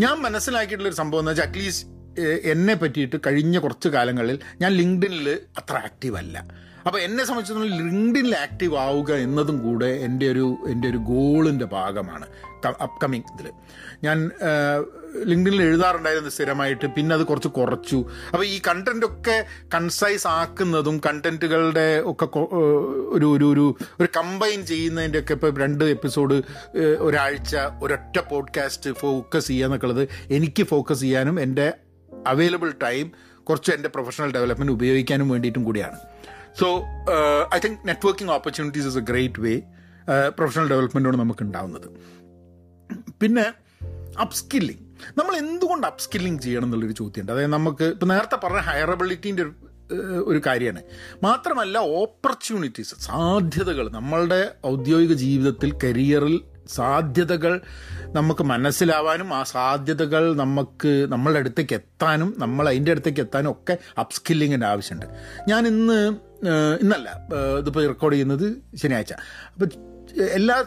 ഞാൻ 0.00 0.16
മനസ്സിലാക്കിയിട്ടുള്ളൊരു 0.22 0.96
സംഭവം 0.96 1.20
എന്ന് 1.20 1.30
വെച്ചാൽ 1.30 1.44
അറ്റ്ലീസ്റ്റ് 1.44 1.97
എന്നെ 2.20 2.74
പറ്റിയിട്ട് 2.74 3.16
കഴിഞ്ഞ 3.26 3.58
കുറച്ച് 3.58 3.88
കാലങ്ങളിൽ 3.88 4.38
ഞാൻ 4.60 4.72
ലിങ്ക്ഡിനിൽ 4.72 5.40
അത്ര 5.58 5.76
ആക്റ്റീവ് 5.76 6.16
അല്ല. 6.16 6.68
അപ്പോൾ 6.86 7.00
എന്നെ 7.00 7.24
സംബന്ധിച്ചിടത്തോളം 7.24 7.76
ലിങ്ക്ഡിനിൽ 7.78 8.36
ആക്റ്റീവ് 8.36 8.76
ആവുക 8.76 9.12
എന്നതും 9.12 9.58
കൂടെ 9.58 9.86
എന്റെ 9.86 10.26
ഒരു 10.28 10.56
എന്റെ 10.68 10.88
ഒരു 10.88 10.96
ഗോളിന്റെ 10.96 11.64
ഭാഗമാണ് 11.64 12.26
അപ്കമിങ് 12.82 13.22
ഇതിൽ 13.34 13.52
ഞാൻ 14.04 14.30
ലിങ്ക്ഡിനിൽ 15.24 15.62
എഴുതാറുണ്ടായിരുന്നു 15.62 16.30
സ്ഥിരമായിട്ട് 16.30 16.86
പിന്നെ 16.86 17.14
അത് 17.14 17.24
കുറച്ച് 17.24 17.48
കുറച്ചു. 17.48 18.04
അപ്പോൾ 18.32 18.46
ഈ 18.46 18.60
കണ്ടന്റൊക്കെ 18.68 19.46
കൺസൈസ് 19.74 20.26
ആക്കുന്നതും 20.26 21.00
കണ്ടന്റുകളുടെ 21.06 22.02
ഒക്കെ 22.04 22.38
ഒരു 23.08 23.26
ഒരു 23.26 23.44
ഒരു 23.44 23.76
ഒരു 24.00 24.08
കമ്പൈൻ 24.16 24.66
ചെയ്യുന്നതിന്റെ 24.66 25.18
ഒക്കെ 25.18 25.32
ഇപ്പോൾ 25.32 25.56
രണ്ട് 25.56 25.84
എപ്പിസോഡ് 25.84 26.42
ഒരാഴ്ച 26.98 27.56
ഒരൊറ്റ 27.82 28.18
പോഡ്കാസ്റ്റ് 28.30 28.90
ഫോക്കസ് 28.90 29.46
ചെയ്യുക 29.46 29.66
എന്നൊക്കെ 29.66 29.86
ഉള്ളത് 29.86 30.08
എനിക്ക് 30.30 30.62
ഫോക്കസ് 30.62 31.00
ചെയ്യാനും 31.00 31.40
എന്റെ 31.40 31.72
അവൈലബിൾ 32.28 32.70
ടൈം 32.82 33.06
കുറച്ച് 33.42 33.70
എന്റെ 33.72 33.88
പ്രൊഫഷണൽ 33.88 34.30
ഡെവലപ്മെന്റ് 34.32 34.72
ഉപയോഗിക്കാനും 34.72 35.28
വേണ്ടിയിട്ടും 35.28 35.64
കൂടിയാണ്. 35.64 35.98
So 36.60 36.66
I 37.54 37.58
think 37.64 37.88
networking 37.88 38.32
opportunities 38.32 38.86
is 38.86 38.98
a 38.98 39.04
great 39.10 39.40
way 39.40 39.54
professional 40.38 40.68
ഡെവലപ്മെന്റോട് 40.68 41.16
നമുക്ക് 41.16 41.42
ഉണ്ടാവുന്നത്. 41.42 41.88
പിന്നെ 43.22 43.46
അപ്സ്കില്ലിങ് 44.20 44.84
നമ്മൾ 45.18 45.34
എന്തുകൊണ്ട് 45.36 45.86
അപ്സ്കില്ലിങ് 45.86 46.38
ചെയ്യണം 46.38 46.64
എന്നുള്ളൊരു 46.64 46.92
ചോദ്യമുണ്ട്. 46.92 47.32
അതായത് 47.32 47.52
നമുക്ക് 47.52 47.84
ഇപ്പം 47.84 48.08
നേരത്തെ 48.08 48.36
പറഞ്ഞ 48.36 48.60
ഹയറബിലിറ്റീന്റെ 48.68 49.42
ഒരു 49.42 49.52
ഒരു 50.26 50.40
കാര്യമാണ്. 50.46 50.80
മാത്രമല്ല 51.22 51.78
ഓപ്പർച്യൂണിറ്റീസ് 51.78 52.94
സാധ്യതകൾ 53.04 53.86
നമ്മളുടെ 53.90 54.40
ഔദ്യോഗിക 54.66 55.12
ജീവിതത്തിൽ 55.12 55.70
കരിയറിൽ 55.84 56.36
സാധ്യതകൾ 56.68 57.60
നമുക്ക് 58.12 58.44
മനസ്സിലാവാനും 58.44 59.34
ആ 59.34 59.42
സാധ്യതകൾ 59.42 60.34
നമുക്ക് 60.36 61.06
നമ്മളുടെ 61.08 61.38
അടുത്തേക്ക് 61.38 61.74
എത്താനും 61.74 62.34
നമ്മൾ 62.38 62.68
അതിന്റെ 62.68 62.90
അടുത്തേക്ക് 62.90 63.20
എത്താനും 63.20 63.50
ഒക്കെ 63.50 63.78
അപ്സ്കില്ലിങ്ങിന്റെ 63.98 64.66
ആവശ്യമുണ്ട്. 64.66 65.06
ഞാൻ 65.48 65.66
ഇന്ന് 65.66 65.98
ഇന്നല്ല 66.80 67.18
ഇതിപ്പോൾ 67.58 67.86
റെക്കോർഡ് 67.86 68.14
ചെയ്യുന്നത് 68.14 68.62
ശനിയാഴ്ച. 68.76 69.12
അപ്പോൾ 69.54 69.68
എല്ലാ 70.20 70.64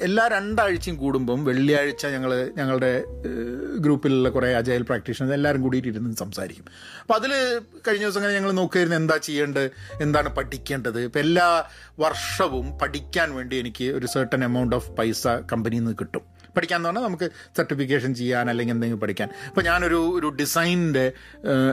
എല്ലാ 0.00 0.28
രണ്ടാഴ്ചയും 0.28 0.96
കൂടുമ്പം 0.96 1.44
വെള്ളിയാഴ്ച 1.44 2.06
ഞങ്ങൾ 2.06 2.52
ഞങ്ങളുടെ 2.56 3.04
ഗ്രൂപ്പിലുള്ള 3.78 4.28
കുറേ 4.28 4.52
അജയൽ 4.52 4.82
പ്രാക്ടീഷണേഴ്സ് 4.82 5.34
എല്ലാവരും 5.34 5.62
കൂടിയിട്ട് 5.62 5.88
ഇരുന്ന് 5.88 6.16
സംസാരിക്കും. 6.16 6.64
അപ്പോൾ 7.00 7.14
അതിൽ 7.14 7.30
കഴിഞ്ഞ 7.88 8.04
ദിവസം 8.04 8.18
അങ്ങനെ 8.18 8.34
ഞങ്ങൾ 8.34 8.52
നോക്കിയിരുന്നു 8.52 8.96
എന്താ 8.96 9.16
ചെയ്യേണ്ടത് 9.16 9.70
എന്താണ് 10.00 10.28
പഠിക്കേണ്ടത്. 10.28 11.00
ഇപ്പം 11.00 11.20
എല്ലാ 11.20 11.70
വർഷവും 12.00 12.78
പഠിക്കാൻ 12.78 13.34
വേണ്ടി 13.34 13.56
എനിക്ക് 13.56 13.84
ഒരു 13.84 14.06
സെർട്ടൺ 14.06 14.44
എമൗണ്ട് 14.44 14.76
ഓഫ് 14.76 14.90
പൈസ 14.90 15.26
കമ്പനിയിൽ 15.26 15.80
നിന്ന് 15.80 15.96
കിട്ടും. 16.00 16.35
പഠിക്കാൻ 16.56 16.78
എന്ന് 16.78 16.88
പറഞ്ഞാൽ 16.88 17.06
നമുക്ക് 17.08 17.28
സർട്ടിഫിക്കേഷൻ 17.56 18.14
ചെയ്യാൻ 18.14 18.50
അല്ലെങ്കിൽ 18.50 18.74
എന്തെങ്കിലും 18.74 19.00
പഠിക്കാൻ. 19.00 19.30
അപ്പോൾ 19.48 19.64
ഞാനൊരു 19.70 20.00
ഒരു 20.18 20.30
ഡിസൈനിന്റെ 20.40 21.06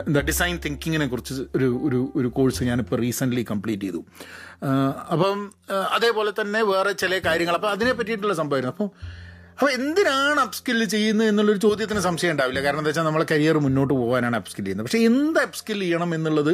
എന്താ 0.06 0.20
ഡിസൈൻ 0.20 0.56
തിങ്കിങ്ങിനെ 0.64 1.06
കുറിച്ച് 1.06 1.34
ഒരു 1.56 1.68
ഒരു 1.86 2.00
ഒരു 2.16 2.28
കോഴ്സ് 2.28 2.64
ഞാനിപ്പോൾ 2.70 3.00
റീസെന്റ്ലി 3.00 3.44
കംപ്ലീറ്റ് 3.50 3.84
ചെയ്തു. 3.84 4.00
അപ്പം 5.12 5.38
അതേപോലെ 5.92 6.32
തന്നെ 6.40 6.62
വേറെ 6.62 6.92
ചില 6.92 7.18
കാര്യങ്ങൾ. 7.18 7.54
അപ്പോൾ 7.54 7.70
അതിനെ 7.70 7.92
പറ്റിയിട്ടുള്ള 7.92 8.34
സംഭവമായിരുന്നു. 8.34 8.74
അപ്പോൾ 8.74 8.90
അപ്പോൾ 9.54 9.70
എന്തിനാണ് 9.70 10.40
അപ്സ്കില്ല് 10.40 10.86
ചെയ്യുന്നത് 10.86 11.28
എന്നുള്ളൊരു 11.28 11.58
ചോദ്യത്തിന് 11.58 12.00
സംശയം 12.00 12.32
ഉണ്ടാവില്ല. 12.32 12.60
കാരണം 12.60 12.80
എന്താ 12.80 12.88
വെച്ചാൽ 12.88 13.04
നമ്മളെ 13.08 13.26
കരിയർ 13.30 13.56
മുന്നോട്ട് 13.58 13.94
പോകാനാണ് 13.94 14.36
അപ്സ്കിൽ 14.36 14.62
ചെയ്യുന്നത്. 14.62 14.86
പക്ഷേ 14.86 15.00
എന്ത് 15.10 15.38
അപ്സ്കിൽ 15.40 15.78
ചെയ്യണം 15.80 16.14
എന്നുള്ളത് 16.14 16.52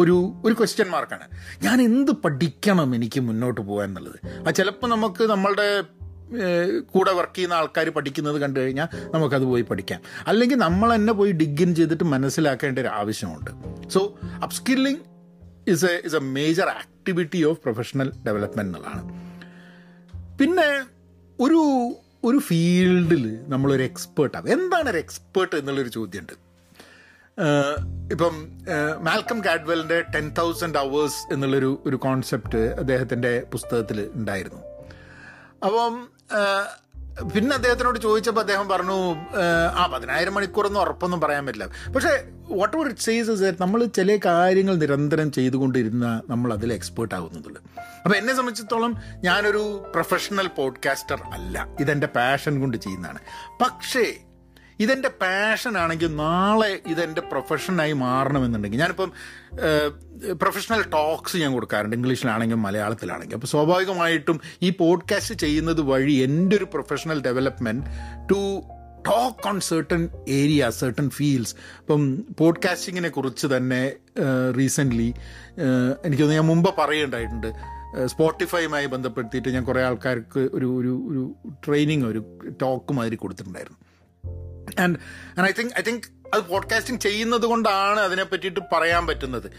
ഒരു 0.00 0.16
ഒരു 0.44 0.54
ക്വസ്റ്റ്യൻ 0.54 0.88
മാർക്കാണ് 0.90 1.26
ഞാൻ 1.62 1.78
എന്ത് 1.82 2.12
പഠിക്കണം 2.24 2.94
എനിക്ക് 2.94 3.20
മുന്നോട്ട് 3.20 3.60
പോകാൻ 3.60 3.88
എന്നുള്ളത്? 3.88 4.18
ആ 4.46 4.50
ചിലപ്പോൾ 4.50 4.90
നമുക്ക് 4.90 5.24
നമ്മളുടെ 5.24 5.68
കൂടെ 6.92 7.12
വർക്ക് 7.12 7.34
ചെയ്യുന്ന 7.34 7.54
ആൾക്കാർ 7.54 7.88
പഠിക്കുന്നത് 7.88 8.40
കണ്ടു 8.40 8.60
കഴിഞ്ഞാൽ 8.60 8.88
നമുക്കത് 9.14 9.42
പോയി 9.42 9.62
പഠിക്കാം. 9.62 10.00
അല്ലെങ്കിൽ 10.26 10.56
നമ്മൾ 10.56 10.94
തന്നെ 10.94 11.12
പോയി 11.12 11.32
ഡിഗിൻ 11.32 11.74
ചെയ്തിട്ട് 11.74 12.04
മനസ്സിലാക്കേണ്ട 12.04 12.78
ഒരു 12.78 12.88
ആവശ്യമുണ്ട്. 12.88 13.50
So 13.88 14.18
upskilling 14.42 15.02
is 15.68 15.86
a 15.86 16.02
is 16.04 16.16
a 16.16 16.18
major 16.18 16.68
activity 16.68 17.44
of 17.44 17.60
professional 17.60 18.12
development 18.26 18.78
എന്നുള്ളതാണ്. 18.78 19.02
പിന്നെ 20.40 20.70
ഒരു 21.40 21.60
ഒരു 22.24 22.38
ഫീൽഡിൽ 22.38 23.24
നമ്മളൊരു 23.48 23.82
എക്സ്പേർട്ടാണ് 23.82 24.48
എന്താണ് 24.50 24.88
ഒരു 24.88 24.98
എക്സ്പേർട്ട് 24.98 25.56
എന്നുള്ളൊരു 25.56 25.88
ചോദ്യമുണ്ട്. 25.88 26.34
ഇപ്പം 28.12 28.34
മാൽക്കം 29.04 29.38
കാഡ്വെലിന്റെ 29.44 29.98
ടെൻ 30.14 30.26
തൗസൻഡ് 30.38 30.78
അവേഴ്സ് 30.78 31.32
എന്നുള്ളൊരു 31.32 31.82
ഒരു 31.86 31.96
കോൺസെപ്റ്റ് 31.96 32.58
അദ്ദേഹത്തിന്റെ 32.58 33.32
പുസ്തകത്തിൽ 33.52 34.10
ഉണ്ടായിരുന്നു. 34.14 34.60
അപ്പം 35.64 35.94
പിന്നെ 37.34 37.54
അദ്ദേഹത്തിനോട് 37.54 37.98
ചോദിച്ചപ്പോൾ 37.98 38.40
അദ്ദേഹം 38.40 38.68
പറഞ്ഞു 38.68 39.14
ആ 39.76 39.86
പതിനായിരം 39.86 40.34
മണിക്കൂറൊന്നും 40.34 40.80
ഉറപ്പൊന്നും 40.80 41.20
പറയാൻ 41.20 41.46
പറ്റില്ല. 41.46 41.66
പക്ഷേ 41.92 42.12
വാട്ട് 42.48 42.76
ഇറ്റ് 42.76 43.00
സേസ് 43.00 43.54
നമ്മൾ 43.60 43.84
ചില 43.84 44.18
കാര്യങ്ങൾ 44.24 44.74
നിരന്തരം 44.76 45.32
ചെയ്തുകൊണ്ടിരുന്ന 45.32 46.22
നമ്മൾ 46.30 46.52
അതിൽ 46.52 46.72
എക്സ്പേർട്ട് 46.72 47.14
ആകുന്നതുള്ളൂ 47.14 47.62
അപ്പോൾ 48.04 48.16
എന്നെ 48.16 48.32
സംബന്ധിച്ചിടത്തോളം 48.32 48.96
ഞാനൊരു 49.24 49.62
പ്രൊഫഷണൽ 49.92 50.46
പോഡ്കാസ്റ്റർ 50.46 51.20
അല്ല. 51.32 51.66
ഇതെന്റെ 51.80 52.06
പാഷൻ 52.06 52.60
കൊണ്ട് 52.60 52.76
ചെയ്യുന്നതാണ്. 52.76 53.18
പക്ഷേ 53.62 54.04
ഇതെന്റെ 54.82 55.10
പാഷൻ 55.22 55.74
ആണെങ്കിൽ 55.78 56.10
നാളെ 56.16 56.72
ഇതെന്റെ 56.86 57.20
പ്രൊഫഷനായി 57.20 57.92
മാറണമെന്നുണ്ടെങ്കിൽ 57.92 58.78
ഞാനിപ്പം 58.78 59.10
പ്രൊഫഷണൽ 60.32 60.82
ടോക്സ് 60.82 61.36
ഞാൻ 61.36 61.52
കൊടുക്കാറുണ്ട്. 61.52 61.96
ഇംഗ്ലീഷിലാണെങ്കിലും 61.96 62.62
മലയാളത്തിലാണെങ്കിലും. 62.62 63.36
അപ്പോൾ 63.36 63.46
സ്വാഭാവികമായിട്ടും 63.46 64.40
ഈ 64.62 64.70
പോഡ്കാസ്റ്റ് 64.70 65.34
ചെയ്യുന്നത് 65.34 65.80
വഴി 65.80 66.12
എന്റെ 66.12 66.56
ഒരു 66.56 66.64
professional 66.64 67.20
development 67.22 67.86
to 68.30 68.40
talk 69.06 69.48
on 69.48 69.60
certain 69.60 70.02
area 70.28 70.70
certain 70.70 71.10
fields 71.10 71.54
ഇപ്പം 71.80 72.02
പോഡ്കാസ്റ്റിങ്ങിനെ 72.38 73.08
കുറിച്ച് 73.08 73.46
തന്നെ 73.46 73.92
റീസെന്റ്ലി 74.56 75.08
എനിക്കൊന്ന് 76.04 76.34
ഞാൻ 76.34 76.46
മുമ്പ് 76.46 76.70
പറയേണ്ടായിട്ടുണ്ട്. 76.78 77.48
സ്പോട്ടിഫൈയുമായി 78.06 78.86
ബന്ധപ്പെടുത്തിയിട്ട് 78.86 79.48
ഞാൻ 79.48 79.64
കുറേ 79.64 79.80
ആൾക്കാർക്ക് 79.82 80.42
ഒരു 80.52 80.68
ഒരു 80.80 80.92
ഒരു 81.10 81.22
ട്രെയിനിങ് 81.66 82.04
ഒരു 82.04 82.20
ടോക്ക് 82.62 82.92
മാതിരി 82.92 83.16
കൊടുത്തിട്ടുണ്ടായിരുന്നു. 83.16 83.78
And 84.78 84.98
and 85.38 85.48
I 85.48 85.52
think 85.58 85.72
I 85.78 85.82
think 85.82 86.02
അത് 86.34 86.42
പോഡ്കാസ്റ്റിംഗ് 86.42 87.00
ചെയ്യുന്നത് 87.00 87.46
കൊണ്ടാണ് 87.46 88.00
അതിനെ 88.00 88.24
പറ്റിയിട്ട് 88.24 88.60
പറയാൻ 88.72 89.06
പറ്റുന്നത്. 89.06 89.50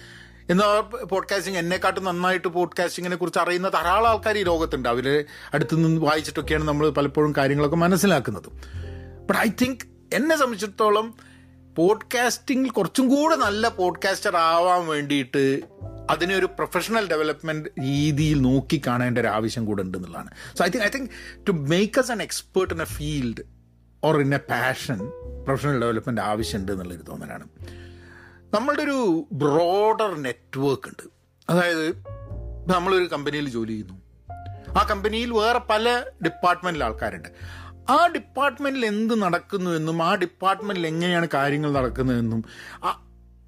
എന്നാൽ 0.49 0.81
പോഡ്കാസ്റ്റിംഗ് 1.05 1.59
എന്നെക്കാട്ടും 1.59 2.03
നന്നായിട്ട് 2.03 2.47
പോഡ്കാസ്റ്റിങ്ങിനെ 2.47 3.15
കുറിച്ച് 3.15 3.39
അറിയുന്ന 3.39 3.69
ധാരാളം 3.69 4.09
ആൾക്കാർ 4.09 4.37
ഈ 4.37 4.43
ലോകത്തുണ്ട്. 4.43 4.89
അവർ 4.89 5.25
അടുത്തു 5.53 5.75
നിന്ന് 5.75 6.01
വായിച്ചിട്ടൊക്കെയാണ് 6.01 6.63
നമ്മൾ 6.63 6.89
പലപ്പോഴും 6.89 7.33
കാര്യങ്ങളൊക്കെ 7.37 7.75
മനസ്സിലാക്കുന്നത്. 7.75 8.49
ബട്ട് 9.27 9.39
ഐ 9.39 9.49
തിങ്ക് 9.61 9.79
എന്നെ 10.13 10.35
സംബന്ധിച്ചിടത്തോളം 10.35 11.13
പോഡ്കാസ്റ്റിംഗിൽ 11.75 12.69
കുറച്ചും 12.69 13.07
കൂടെ 13.07 13.35
നല്ല 13.35 13.67
പോഡ്കാസ്റ്റർ 13.67 14.37
ആവാൻ 14.37 14.87
വേണ്ടിയിട്ട് 14.87 15.61
അതിനെ 16.09 16.35
ഒരു 16.35 16.45
പ്രൊഫഷണൽ 16.45 17.09
ഡെവലപ്മെന്റ് 17.09 17.69
രീതിയിൽ 17.69 18.41
നോക്കി 18.41 18.81
കാണേണ്ട 18.87 19.17
ഒരു 19.17 19.27
ആവശ്യം 19.27 19.65
കൂടെ 19.65 19.83
ഉണ്ട് 19.83 19.97
എന്നുള്ളതാണ്. 19.97 20.29
So 20.57 20.65
I 20.65 20.67
think 20.67 20.85
I 20.85 20.89
think 20.89 21.09
to 21.47 21.51
make 21.51 21.99
us 21.99 22.11
an 22.11 22.21
expert 22.21 22.73
in 22.73 22.81
a 22.81 22.85
field 22.85 23.43
or 24.03 24.21
in 24.21 24.35
a 24.35 24.37
passion 24.37 24.97
professional 25.45 25.81
development 25.81 26.21
ആവശ്യമുണ്ട് 26.21 26.71
എന്നുള്ളൊരു 26.71 27.01
തോന്നലാണ്. 27.01 27.47
നമ്മളുടെ 28.53 28.83
ഒരു 28.83 29.27
ബ്രോഡർ 29.31 30.15
നെറ്റ്വർക്ക് 30.15 30.87
ഉണ്ട്. 30.87 31.09
അതായത് 31.49 31.89
നമ്മളൊരു 32.75 33.03
കമ്പനിയിൽ 33.03 33.49
ജോലി 33.49 33.71
ചെയ്യുന്നു. 33.71 33.93
ആ 34.69 34.87
കമ്പനിയിൽ 34.91 35.33
വേറെ 35.33 35.59
പല 35.69 36.03
ഡിപ്പാർട്ട്മെന്റിൽ 36.25 36.83
ആൾക്കാരുണ്ട്. 36.83 37.29
ആ 37.91 38.07
ഡിപ്പാർട്ട്മെന്റിൽ 38.07 38.85
എന്ത് 38.85 39.21
നടക്കുന്നു 39.21 39.71
എന്നും 39.71 40.03
ആ 40.03 40.15
ഡിപ്പാർട്ട്മെന്റിൽ 40.15 40.87
എങ്ങനെയാണ് 40.87 41.27
കാര്യങ്ങൾ 41.33 41.73
നടക്കുന്നതെന്നും 41.73 42.43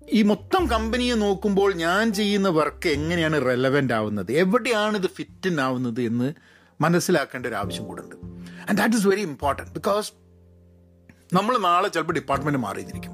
ഈ 0.09 0.21
മൊത്തം 0.21 0.67
കമ്പനിയെ 0.67 1.13
നോക്കുമ്പോൾ 1.13 1.74
ഞാൻ 1.74 2.13
ചെയ്യുന്ന 2.13 2.50
വർക്ക് 2.50 2.89
എങ്ങനെയാണ് 2.89 3.45
റെലവന്റ് 3.45 3.93
ആവുന്നത് 3.93 4.31
എവിടെയാണ് 4.31 4.97
ഇത് 4.97 5.07
ഫിറ്റിൻ 5.07 5.62
ആവുന്നത് 5.62 6.01
എന്ന് 6.01 6.33
മനസ്സിലാക്കേണ്ട 6.81 7.45
ഒരു 7.45 7.55
ആവശ്യം 7.55 7.85
കൂടെ 7.85 8.01
ഉണ്ട്. 8.01 8.15
And 8.69 8.77
that 8.77 8.95
is 8.95 9.07
very 9.07 9.21
important 9.21 9.71
because 9.71 10.13
നമ്മൾ 11.35 11.57
നാളെ 11.57 11.87
ചിലപ്പോൾ 11.87 12.13
ഡിപ്പാർട്ട്മെന്റ് 12.13 12.59
മാറിയിരിക്കും. 12.59 13.13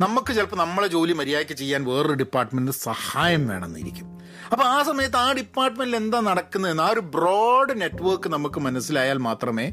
നമുക്ക് 0.00 0.32
ചിലപ്പോൾ 0.32 0.56
നമ്മളെ 0.56 0.88
ജോലി 0.88 1.12
മര്യാദയ്ക്ക് 1.12 1.52
ചെയ്യാൻ 1.52 1.84
വേറൊരു 1.84 2.12
ഡിപ്പാർട്ട്മെന്റ് 2.12 2.72
സഹായം 2.72 3.48
വേണമെന്നിരിക്കും. 3.48 4.06
അപ്പോൾ 4.52 4.64
ആ 4.64 4.82
സമയത്ത് 4.82 5.16
ആ 5.16 5.32
ഡിപ്പാർട്ട്മെന്റിൽ 5.32 5.96
എന്താ 5.96 6.20
നടക്കുന്നതെന്ന് 6.20 6.82
ആ 6.82 6.90
ഒരു 6.90 7.00
ബ്രോഡ് 7.00 7.80
നെറ്റ്വർക്ക് 7.80 8.28
നമുക്ക് 8.28 8.60
മനസ്സിലായാൽ 8.60 9.18
മാത്രമേ 9.18 9.66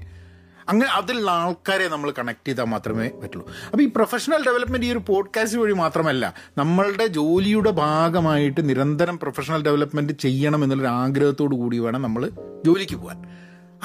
അങ്ങനെ 0.69 0.89
അതിലുള്ള 0.91 1.31
ആൾക്കാരെ 1.31 1.87
നമ്മൾ 1.87 2.11
കണക്ട് 2.11 2.47
ചെയ്താൽ 2.47 2.63
മാത്രമേ 2.63 3.07
പറ്റുള്ളൂ. 3.21 3.45
അപ്പോൾ 3.65 3.83
ഈ 3.83 3.91
പ്രൊഫഷണൽ 3.95 4.45
ഡെവലപ്മെന്റ് 4.45 4.87
ഈ 4.87 4.91
ഒരു 4.91 5.01
പോഡ്കാസ്റ്റ് 5.07 5.59
വഴി 5.59 5.73
മാത്രമല്ല 5.73 6.33
നമ്മളുടെ 6.57 7.07
ജോലിയുടെ 7.07 7.71
ഭാഗമായിട്ട് 7.71 8.69
നിരന്തരം 8.69 9.19
പ്രൊഫഷണൽ 9.19 9.63
ഡെവലപ്മെന്റ് 9.63 10.13
ചെയ്യണം 10.13 10.63
എന്നുള്ളൊരു 10.63 10.91
ആഗ്രഹത്തോടു 11.03 11.55
കൂടി 11.55 11.79
വേണം 11.79 12.01
നമ്മൾ 12.01 12.25
ജോലിക്ക് 12.65 12.95
പോകാൻ. 12.95 13.19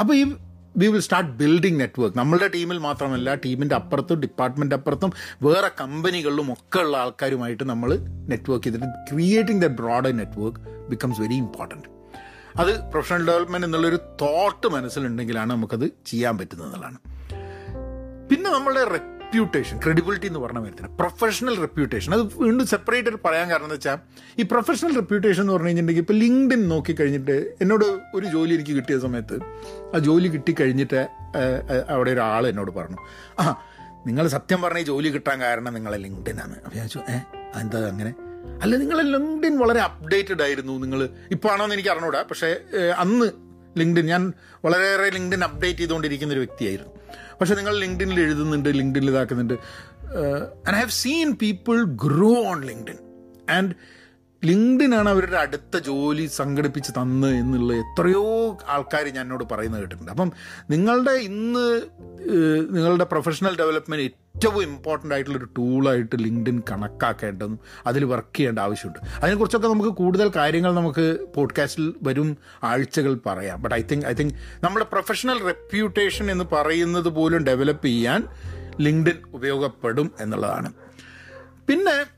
അപ്പോൾ 0.01 0.15
ഈ 0.17 0.25
we 0.79 0.87
will 0.87 1.01
start 1.01 1.31
building 1.31 1.81
network 1.81 2.19
നമ്മളുടെ 2.19 2.49
ടീമിൽ 2.49 2.79
മാത്രമല്ല 2.79 3.35
ടീമിന്റെ 3.35 3.75
അപ്പുറത്തും 3.75 4.21
ഡിപ്പാർട്ട്മെന്റ് 4.21 4.75
അപ്പുറത്തും 4.75 5.11
വേറെ 5.43 5.71
കമ്പനികളിലും 5.81 6.53
ഒക്കെ 6.53 6.79
ഉള്ള 6.79 6.97
ആൾക്കാരുമായിട്ട് 6.97 7.65
നമ്മൾ 7.65 7.91
നെറ്റ്വർക്ക് 8.29 8.65
ചെയ്തിട്ട് 8.65 9.15
creating 9.15 9.63
the 9.63 9.67
broader 9.67 10.13
network 10.13 10.61
becomes 10.91 11.21
very 11.21 11.35
important 11.35 11.89
അത് 12.57 12.91
പ്രൊഫഷണൽ 12.91 13.27
ഡെവലപ്മെന്റ് 13.27 13.67
എന്നുള്ളൊരു 13.67 13.97
തോട്ട് 13.97 14.67
മനസ്സിലുണ്ടെങ്കിലാണ് 14.67 15.51
നമുക്കത് 15.51 15.87
ചെയ്യാൻ 16.07 16.39
പറ്റുന്നത് 16.39 16.67
എന്നുള്ളതാണ്. 16.67 16.99
പിന്നെ 18.29 18.51
നമ്മളുടെ 18.51 18.85
റെപ്യൂട്ടേഷൻ 19.35 19.77
ക്രെഡിബിലിറ്റി 19.85 20.27
എന്ന് 20.31 20.41
പറഞ്ഞ 20.43 20.59
വരുന്നത് 20.65 20.91
പ്രൊഫഷണൽ 21.01 21.55
റെപ്യൂട്ടേഷൻ 21.65 22.11
അത് 22.17 22.23
വീണ്ടും 22.43 22.67
സെപ്പറേറ്റ് 22.73 23.09
ആയിട്ട് 23.09 23.23
പറയാൻ 23.27 23.47
കാരണം 23.51 23.67
എന്ന് 23.69 23.79
വെച്ചാൽ 23.79 23.97
ഈ 24.41 24.45
പ്രൊഫഷണൽ 24.53 24.93
റെപ്യൂട്ടേഷൻ 25.01 25.43
എന്ന് 25.43 25.53
പറഞ്ഞു 25.53 25.69
കഴിഞ്ഞിട്ടുണ്ടെങ്കിൽ 25.69 26.05
ഇപ്പോൾ 26.05 26.19
ലിങ്ക്ഡിൻ 26.25 26.63
നോക്കിക്കഴിഞ്ഞിട്ട് 26.73 27.37
എന്നോട് 27.63 27.87
ഒരു 28.17 28.27
ജോലി 28.35 28.53
എനിക്ക് 28.55 28.75
കിട്ടിയ 28.79 28.99
സമയത്ത് 28.99 29.37
ആ 29.95 30.01
ജോലി 30.09 30.29
കിട്ടിക്കഴിഞ്ഞിട്ട് 30.29 31.01
അവിടെ 31.95 32.11
ഒരാൾ 32.11 32.47
എന്നോട് 32.53 32.73
പറഞ്ഞു 32.79 32.99
ആ 33.41 33.47
നിങ്ങൾ 34.07 34.25
സത്യം 34.37 34.61
പറഞ്ഞ 34.65 34.83
ജോലി 34.91 35.11
കിട്ടാൻ 35.17 35.39
കാരണം 35.41 35.75
നിങ്ങളെ 35.79 35.99
ലിങ്ക്ഡിനാണ് 36.07 36.57
അപ്പോൾ 36.65 36.79
ഞാൻ 36.81 36.89
ഏഹ് 37.15 37.23
എന്താ 37.63 37.79
അങ്ങനെ? 37.93 38.13
അല്ല 38.63 38.75
നിങ്ങൾ 38.83 38.99
ലിങ്ക്ഡിൻ 39.15 39.55
വളരെ 39.63 39.81
അപ്ഡേറ്റഡ് 39.89 40.43
ആയിരുന്നു 40.47 40.75
നിങ്ങൾ. 40.85 41.01
ഇപ്പോൾ 41.35 41.49
ആണോ 41.53 41.65
എന്ന് 41.65 41.77
എനിക്ക് 41.77 41.91
അറിഞ്ഞൂടാ. 41.95 42.21
പക്ഷേ 42.31 42.51
അന്ന് 43.03 43.27
ലിങ്ക്ഡിൻ 43.81 44.07
ഞാൻ 44.13 44.23
വളരെയേറെ 44.65 45.09
ലിങ്ക്ഡിൻ 45.17 45.43
അപ്ഡേറ്റ് 45.49 45.81
ചെയ്തുകൊണ്ടിരിക്കുന്ന 45.81 46.35
ഒരു 46.37 46.43
വ്യക്തിയായിരുന്നു. 46.45 46.93
പക്ഷേ 47.41 47.55
നിങ്ങൾ 47.55 47.79
ലിങ്ക്ഡിനിൽ 47.79 48.21
എഴുതുന്നുണ്ട് 48.21 48.69
ലിങ്ക്ഡിനിൽ 48.79 49.11
ഇതാക്കുന്നുണ്ട്. 49.11 49.55
And 50.67 50.77
I 50.77 50.79
have 50.79 50.91
seen 50.91 51.33
people 51.35 51.85
grow 51.85 52.35
on 52.47 52.61
LinkedIn 52.65 52.99
and 53.51 53.75
ലിങ്ക്ഡിനാണ് 54.45 55.09
അവരുടെ 55.09 55.37
അടുത്ത 55.37 55.79
ജോലി 55.79 56.27
സംഘടിപ്പിച്ച് 56.27 56.93
തന്ന് 56.93 57.29
എന്നുള്ള 57.29 57.73
എത്രയോ 57.73 58.59
ആൾക്കാർ 58.69 59.03
എന്നോട് 59.03 59.45
പറയുന്നത് 59.53 59.81
കേട്ടിട്ടുണ്ട്. 59.81 60.11
അപ്പം 60.11 60.33
നിങ്ങളുടെ 60.71 61.11
ഇന്ന് 61.11 61.83
നിങ്ങളുടെ 62.71 63.05
പ്രൊഫഷണൽ 63.05 63.57
ഡെവലപ്മെന്റ് 63.59 64.05
ഏറ്റവും 64.05 64.63
ഇമ്പോർട്ടന്റ് 64.63 65.15
ആയിട്ടുള്ളൊരു 65.15 65.45
ടൂളായിട്ട് 65.45 66.17
ലിങ്ക്ഡിൻ 66.19 66.63
കണക്കാക്കേണ്ടതും 66.71 67.59
അതിൽ 67.87 68.05
വർക്ക് 68.05 68.37
ചെയ്യേണ്ട 68.37 68.59
ആവശ്യമുണ്ട്. 68.59 68.99
അതിനെക്കുറിച്ചൊക്കെ 69.21 69.69
നമുക്ക് 69.69 69.91
കൂടുതൽ 69.91 70.31
കാര്യങ്ങൾ 70.37 70.75
നമുക്ക് 70.75 71.19
പോഡ്കാസ്റ്റിൽ 71.37 71.95
വരും 72.03 72.39
ആഴ്ചകൾ 72.65 73.19
പറയാം. 73.27 73.63
But 73.63 73.75
I 73.75 73.83
think 73.83 74.07
I 74.07 74.13
think 74.13 74.35
നമ്മുടെ 74.65 74.87
പ്രൊഫഷണൽ 74.93 75.45
റെപ്യൂട്ടേഷൻ 75.45 76.31
എന്ന് 76.31 76.45
പറയുന്നത് 76.53 77.09
പോലും 77.09 77.45
ഡെവലപ്പ് 77.45 77.87
ചെയ്യാൻ 77.87 78.29
ലിങ്ക്ഡിൻ 78.81 79.17
ഉപയോഗപ്പെടും 79.35 80.11
എന്നുള്ളതാണ്. 80.21 80.73
പിന്നെ 81.69 82.14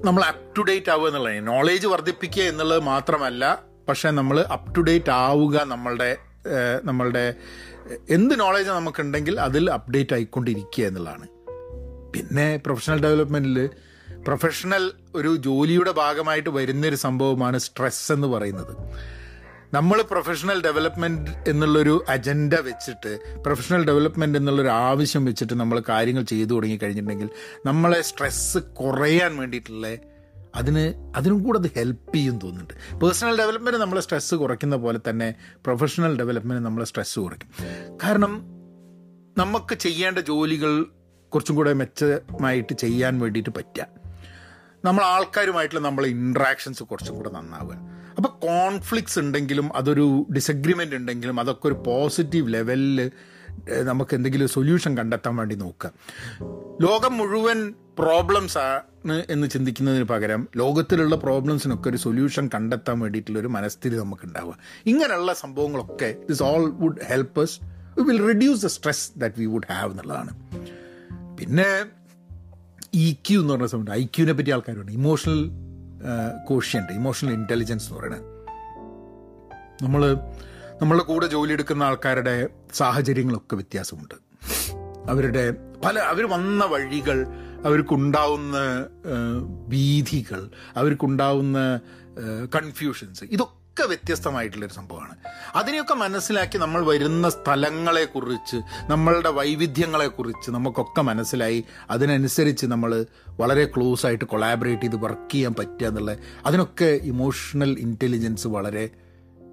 നമ്മൾ 0.00 0.22
അപ് 0.22 0.56
ടു 0.58 0.62
ഡേറ്റ് 0.62 0.90
ആവുക 0.90 1.06
എന്നുള്ളത് 1.06 1.46
നോളേജ് 1.46 1.86
വർദ്ധിപ്പിക്കുക 1.86 2.42
എന്നുള്ളത് 2.42 2.82
മാത്രമല്ല 2.82 3.62
പക്ഷേ 3.88 4.10
നമ്മൾ 4.10 4.40
അപ് 4.40 4.74
ടു 4.76 4.80
ഡേറ്റ് 4.80 5.10
ആവുക 5.10 5.56
നമ്മളുടെ 5.62 6.16
നമ്മളുടെ 6.84 7.34
എന്ത് 8.10 8.40
നോളേജ് 8.40 8.68
നമുക്കുണ്ടെങ്കിൽ 8.68 9.40
അതിൽ 9.40 9.70
അപ്ഡേറ്റ് 9.70 10.14
ആയിക്കൊണ്ടിരിക്കുക 10.14 10.84
എന്നുള്ളതാണ്. 10.84 11.26
പിന്നെ 12.14 12.56
പ്രൊഫഷണൽ 12.56 13.00
ഡെവലപ്മെന്റിൽ 13.00 13.70
പ്രൊഫഷണൽ 14.26 14.92
ഒരു 15.14 15.36
ജോലിയുടെ 15.36 15.90
ഭാഗമായിട്ട് 15.90 16.50
വരുന്നൊരു 16.50 16.96
സംഭവമാണ് 16.96 17.58
സ്ട്രെസ് 17.58 18.12
എന്ന് 18.12 18.28
പറയുന്നത്. 18.28 18.76
നമ്മൾ 19.72 20.02
പ്രൊഫഷണൽ 20.02 20.62
ഡെവലപ്മെന്റ് 20.62 21.50
എന്നുള്ളൊരു 21.50 22.04
അജണ്ട 22.08 22.54
വെച്ചിട്ട് 22.54 23.18
പ്രൊഫഷണൽ 23.42 23.84
ഡെവലപ്മെന്റ് 23.84 24.38
എന്നുള്ളൊരു 24.38 24.68
ആവശ്യം 24.68 25.24
വെച്ചിട്ട് 25.24 25.54
നമ്മൾ 25.54 25.82
കാര്യങ്ങൾ 25.88 26.22
ചെയ്തു 26.22 26.54
തുടങ്ങി 26.54 26.76
കഴിഞ്ഞിട്ടുണ്ടെങ്കിൽ 26.76 27.28
നമ്മളെ 27.66 28.02
സ്ട്രെസ്സ് 28.02 28.58
കുറയാൻ 28.58 29.36
വേണ്ടിയിട്ടുള്ള 29.36 29.96
അതിന് 30.54 31.12
അതിനും 31.16 31.42
കൂടെ 31.42 31.58
അത് 31.58 31.70
ഹെൽപ്പ് 31.76 32.14
ചെയ്യും 32.14 32.38
തോന്നുന്നുണ്ട്. 32.38 32.98
പേഴ്സണൽ 32.98 33.38
ഡെവലപ്മെന്റ് 33.38 33.80
നമ്മളെ 33.80 34.00
സ്ട്രെസ്സ് 34.00 34.34
കുറയ്ക്കുന്ന 34.34 34.76
പോലെ 34.76 35.00
തന്നെ 35.10 35.34
പ്രൊഫഷണൽ 35.44 36.18
ഡെവലപ്മെന്റ് 36.18 36.64
നമ്മളെ 36.64 36.86
സ്ട്രെസ്സ് 36.86 37.20
കുറയ്ക്കും. 37.20 37.50
കാരണം 38.04 38.44
നമുക്ക് 39.38 39.74
ചെയ്യേണ്ട 39.74 40.18
ജോലികൾ 40.18 40.86
കുറച്ചും 41.28 41.56
കൂടെ 41.56 41.72
മെച്ചമായിട്ട് 41.72 42.72
ചെയ്യാൻ 42.72 43.20
വേണ്ടിയിട്ട് 43.20 43.50
പറ്റുക. 43.50 43.86
നമ്മൾ 44.84 45.04
ആൾക്കാരുമായിട്ടുള്ള 45.04 45.88
നമ്മളെ 45.88 46.08
ഇൻട്രാക്ഷൻസ് 46.08 46.82
കുറച്ചും 46.82 47.14
കൂടെ 47.14 47.30
നന്നാവുക. 47.30 47.91
അപ്പോൾ 48.16 48.28
കോൺഫ്ലിക്ട്സ് 48.28 49.18
ഉണ്ടെങ്കിലും 49.18 49.76
അതൊരു 49.76 50.26
ഡിസഗ്രിമെന്റ് 50.34 50.96
ഉണ്ടെങ്കിലും 50.96 51.40
അതൊക്കെ 51.40 51.66
ഒരു 51.66 51.74
പോസിറ്റീവ് 51.86 52.54
ലെവലിൽ 52.54 53.10
നമുക്ക് 53.82 54.14
എന്തെങ്കിലും 54.14 54.48
സൊല്യൂഷൻ 54.48 54.96
കണ്ടെത്താൻ 54.96 55.36
വേണ്ടി 55.36 55.54
നോക്കുക. 55.54 55.92
ലോകം 56.82 57.16
മുഴുവൻ 57.16 57.74
പ്രോബ്ലംസ് 57.98 58.58
ആണ് 58.58 59.22
എന്ന് 59.28 59.48
ചിന്തിക്കുന്നതിന് 59.48 60.04
പകരം 60.04 60.48
ലോകത്തിലുള്ള 60.56 61.16
പ്രോബ്ലംസിനൊക്കെ 61.16 61.88
ഒരു 61.88 61.96
സൊല്യൂഷൻ 61.96 62.50
കണ്ടെത്താൻ 62.54 62.98
വേണ്ടിയിട്ടുള്ള 62.98 63.38
ഒരു 63.38 63.48
മനസ്ഥിതി 63.48 63.96
നമുക്ക് 63.96 64.22
ഉണ്ടാവുക 64.24 64.56
ഇങ്ങനെയുള്ള 64.86 65.34
സംഭവങ്ങളൊക്കെ 65.34 66.16
this 66.28 66.42
all 66.42 66.70
would 66.70 67.04
help 67.04 67.40
us 67.40 67.60
we 68.00 68.02
will 68.02 68.26
reduce 68.26 68.62
the 68.62 68.66
stress 68.66 69.10
that 69.16 69.40
we 69.40 69.44
would 69.44 69.72
have 69.72 69.90
എന്നുള്ളതാണ്. 69.90 70.32
പിന്നെ 71.38 71.84
ഇ 72.94 73.12
ക്യു 73.12 73.38
എന്ന് 73.40 73.54
പറഞ്ഞ 73.54 73.66
സംഭവം 73.66 73.96
ഐ 73.96 74.04
ക്യൂവിനെ 74.04 74.32
പറ്റി 74.32 74.50
ആൾക്കാരുണ്ട്. 74.50 74.92
ഇമോഷണൽ 74.92 75.50
കോഷ്യന്റ് 76.48 76.92
ഇമോഷണൽ 76.92 77.32
ഇന്റലിജൻസ് 77.32 77.88
എന്ന് 77.88 78.00
പറയുന്നത് 78.00 78.24
നമ്മൾ 79.82 80.14
നമ്മളുടെ 80.82 81.04
കൂടെ 81.04 81.26
ജോലി 81.26 81.52
എടുക്കുന്ന 81.52 81.82
ആൾക്കാരുടെ 81.82 82.48
സാഹചര്യങ്ങളൊക്കെ 82.74 83.54
വ്യത്യാസമുണ്ട്. 83.56 84.14
അവരുടെ 85.10 85.54
പല 85.84 85.98
അവർ 85.98 86.30
വന്ന 86.30 86.64
വഴികൾ 86.64 87.26
അവർക്കുണ്ടാവുന്ന 87.64 88.56
ഭീതികൾ 89.68 90.50
അവർക്കുണ്ടാവുന്ന 90.76 91.80
കൺഫ്യൂഷൻസ് 92.54 93.24
ഇതൊക്കെ 93.24 93.61
വ്യത്യസ്തമായിട്ടുള്ളൊരു 93.80 94.72
സംഭവമാണ്. 94.72 95.14
അതിനെയൊക്കെ 95.54 95.94
മനസ്സിലാക്കി 95.94 96.58
നമ്മൾ 96.58 96.86
വരുന്ന 96.86 97.28
സ്ഥലങ്ങളെക്കുറിച്ച് 97.28 98.56
നമ്മളുടെ 98.90 99.28
വൈവിധ്യങ്ങളെക്കുറിച്ച് 99.28 100.50
നമുക്കൊക്കെ 100.50 101.02
മനസ്സിലായി. 101.02 101.64
അതിനനുസരിച്ച് 101.90 102.66
നമ്മൾ 102.66 103.06
വളരെ 103.40 103.64
ക്ലോസ് 103.64 104.06
ആയിട്ട് 104.06 104.24
കൊളാബറേറ്റ് 104.24 104.82
ചെയ്ത് 104.82 104.96
വർക്ക് 104.96 105.32
ചെയ്യാൻ 105.32 105.54
പറ്റുക 105.54 105.86
എന്നുള്ള 105.86 106.16
അതിനൊക്കെ 106.46 106.84
ഇമോഷണൽ 106.84 107.78
ഇന്റലിജൻസ് 107.78 108.46
വളരെ 108.46 108.90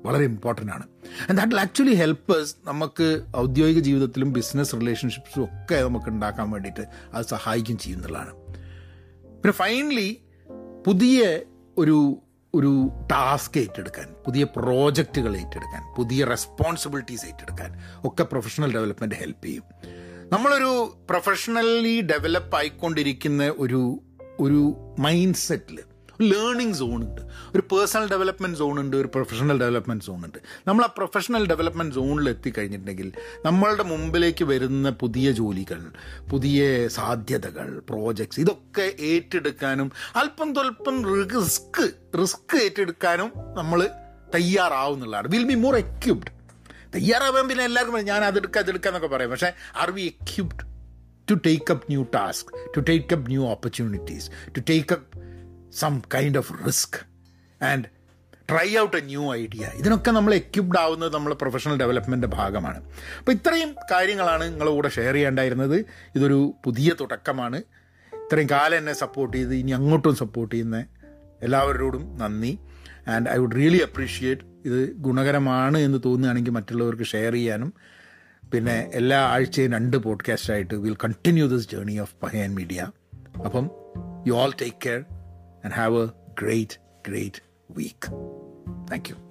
വളരെ 0.05 0.23
ഇമ്പോർട്ടന്റ് 0.23 0.71
ആണ്. 0.71 0.83
And 1.29 1.37
that 1.37 1.51
will 1.51 1.59
actually 1.59 1.93
help us 1.93 2.55
നമുക്ക് 2.65 3.21
ഔദ്യോഗിക 3.37 3.79
ജീവിതത്തിലും 3.79 4.33
ബിസിനസ് 4.33 4.75
റിലേഷൻഷിപ്സും 4.75 5.43
ഒക്കെ 5.43 5.75
നമുക്ക് 5.75 6.05
ഉണ്ടാക്കാൻ 6.05 6.51
വേണ്ടിയിട്ട് 6.51 6.85
അത് 7.13 7.25
സഹായിക്കും 7.25 7.77
ചെയ്യുന്നുള്ളതാണ്. 7.77 8.33
പിന്നെ 9.23 9.51
ഫൈനലി 9.51 10.21
പുതിയ 10.87 11.39
ഒരു 11.77 12.21
ഒരു 12.55 12.91
ടാസ്ക് 13.11 13.59
ഏറ്റെടുക്കാൻ 13.59 14.15
പുതിയ 14.25 14.43
പ്രോജക്റ്റുകൾ 14.43 15.37
ഏറ്റെടുക്കാൻ 15.37 15.95
പുതിയ 15.95 16.25
റെസ്പോൺസിബിലിറ്റീസ് 16.25 17.25
ഏറ്റെടുക്കാൻ 17.25 17.79
ഒക്കെ 18.05 18.23
പ്രൊഫഷണൽ 18.23 18.73
ഡെവലപ്മെന്റ് 18.73 19.15
ഹെൽപ്പ് 19.15 19.45
ചെയ്യും. 19.45 19.63
നമ്മളൊരു 20.31 20.97
പ്രൊഫഷണലി 21.09 22.01
ഡെവലപ്പ് 22.01 22.57
ആയിക്കൊണ്ടിരിക്കുന്ന 22.57 23.53
ഒരു 23.57 24.01
ഒരു 24.39 24.77
മൈൻഡ് 24.99 25.35
സെറ്റിൽ 25.35 25.79
ലേണിംഗ് 26.21 26.75
സോൺ 26.75 27.03
ഉണ്ട്. 27.03 27.21
ഒരു 27.55 27.61
പേഴ്സണൽ 27.61 28.09
ഡെവലപ്മെന്റ് 28.09 28.57
സോൺ 28.57 28.79
ഉണ്ട് 28.79 28.97
ഒരു 28.97 29.07
പ്രൊഫഷണൽ 29.07 29.59
ഡെവലപ്മെന്റ് 29.59 30.05
സോൺ 30.05 30.25
ഉണ്ട്. 30.25 30.37
നമ്മൾ 30.67 30.83
ആ 30.83 30.93
പ്രൊഫഷണൽ 30.97 31.47
ഡെവലപ്മെന്റ് 31.47 31.95
സോണിൽ 31.95 32.29
എത്തിക്കഴിഞ്ഞിട്ടുണ്ടെങ്കിൽ 32.29 33.11
നമ്മളുടെ 33.45 33.83
മുമ്പിലേക്ക് 33.83 34.45
വരുന്ന 34.45 34.89
പുതിയ 34.89 35.31
ജോലികൾ 35.31 35.91
പുതിയ 36.29 36.87
സാധ്യതകൾ 36.87 37.79
പ്രോജക്ട്സ് 37.89 38.39
ഇതൊക്കെ 38.39 38.95
ഏറ്റെടുക്കാനും 38.99 39.91
അല്പം 40.15 40.53
തൊൽപ്പം 40.53 41.25
റിസ്ക് 41.29 41.93
റിസ്ക് 42.21 42.57
ഏറ്റെടുക്കാനും 42.63 43.31
നമ്മൾ 43.55 43.89
തയ്യാറാവുന്നുള്ളതാണ്. 44.35 45.27
വിൽ 45.27 45.43
ബി 45.43 45.55
മോർ 45.55 45.75
എക്യുപ്ഡ് 45.75 46.31
തയ്യാറാവാൻ 46.95 47.47
പിന്നെ 47.47 47.63
എല്ലാവർക്കും 47.63 48.05
ഞാൻ 48.05 48.23
അതെടുക്കുക 48.23 48.61
അതെടുക്കുക 48.61 48.89
എന്നൊക്കെ 48.89 49.07
പറയും. 49.07 49.29
പക്ഷേ 49.29 49.53
are 49.75 49.91
we 49.91 50.01
equipped 50.01 50.65
to 51.31 51.33
take 51.33 51.71
up 51.71 51.85
new 51.89 52.03
task 52.03 52.47
to 52.77 52.79
take 52.79 53.13
up 53.13 53.29
new 53.29 53.45
opportunities 53.45 54.29
to 54.47 54.59
take 54.69 54.93
up 54.93 55.28
some 55.73 56.01
kind 56.15 56.37
of 56.37 56.53
risk 56.67 56.99
and 57.63 57.85
try 58.51 58.77
out 58.79 58.97
a 58.97 58.99
new 58.99 59.33
idea 59.35 59.71
ഇതിനൊക്കെ 59.73 60.11
നമ്മൾ 60.11 60.33
എക്യുപ്ഡ് 60.33 60.79
ആവുന്നത് 60.79 61.13
നമ്മൾ 61.13 61.33
പ്രൊഫഷണൽ 61.33 61.79
ഡെവലപ്മെന്റിന്റെ 61.79 62.37
ഭാഗമാണ്. 62.37 62.91
അപ്പോൾ 63.19 63.31
ഇത്രയും 63.31 63.75
കാര്യങ്ങളാണ് 63.91 64.43
നിങ്ങളുടെ 64.43 64.71
കൂടെ 64.71 64.89
ഷെയർ 64.89 65.13
ചെയ്യേണ്ടായിരുന്നത്. 65.13 65.85
ഇതൊരു 66.15 66.53
പുതിയ 66.65 66.91
തുടക്കമാണ്. 67.01 67.57
ഇത്രയും 68.13 68.49
കാലം 68.49 68.77
എന്നെ 68.77 68.93
സപ്പോർട്ട് 68.93 69.37
ചെയ്ത് 69.37 69.55
ഇനി 69.55 69.71
അങ്ങോട്ടും 69.71 70.15
സപ്പോർട്ട് 70.15 70.55
ചെയ്യുന്ന 70.55 70.85
എല്ലാവരോടും 71.41 72.17
നന്ദി. 72.17 72.59
And 73.07 73.29
I 73.29 73.37
would 73.37 73.55
really 73.55 73.77
appreciate 73.77 74.41
ഇത് 74.65 74.93
ഗുണകരമാണ് 74.93 75.77
എന്ന് 75.77 75.97
തോന്നുകയാണെങ്കിൽ 76.05 76.51
മറ്റുള്ളവർക്ക് 76.51 77.03
ഷെയർ 77.03 77.33
ചെയ്യാനും. 77.33 77.73
പിന്നെ 78.51 78.89
എല്ലാ 78.93 79.19
ആഴ്ചയും 79.19 79.71
രണ്ട് 79.71 79.97
പോഡ്കാസ്റ്റായിട്ട് 79.97 80.73
will 80.73 80.95
continue 80.95 81.47
this 81.47 81.69
journey 81.69 81.97
of 81.97 82.15
Pahayan 82.23 82.55
media 82.55 82.87
അപ്പം 83.45 83.71
you 84.27 84.33
all 84.33 84.51
take 84.61 84.77
care 84.85 85.03
and 85.63 85.73
have 85.73 85.93
a 85.93 86.13
great, 86.35 86.77
great 87.03 87.41
week. 87.69 88.05
Thank 88.87 89.09
you. 89.09 89.28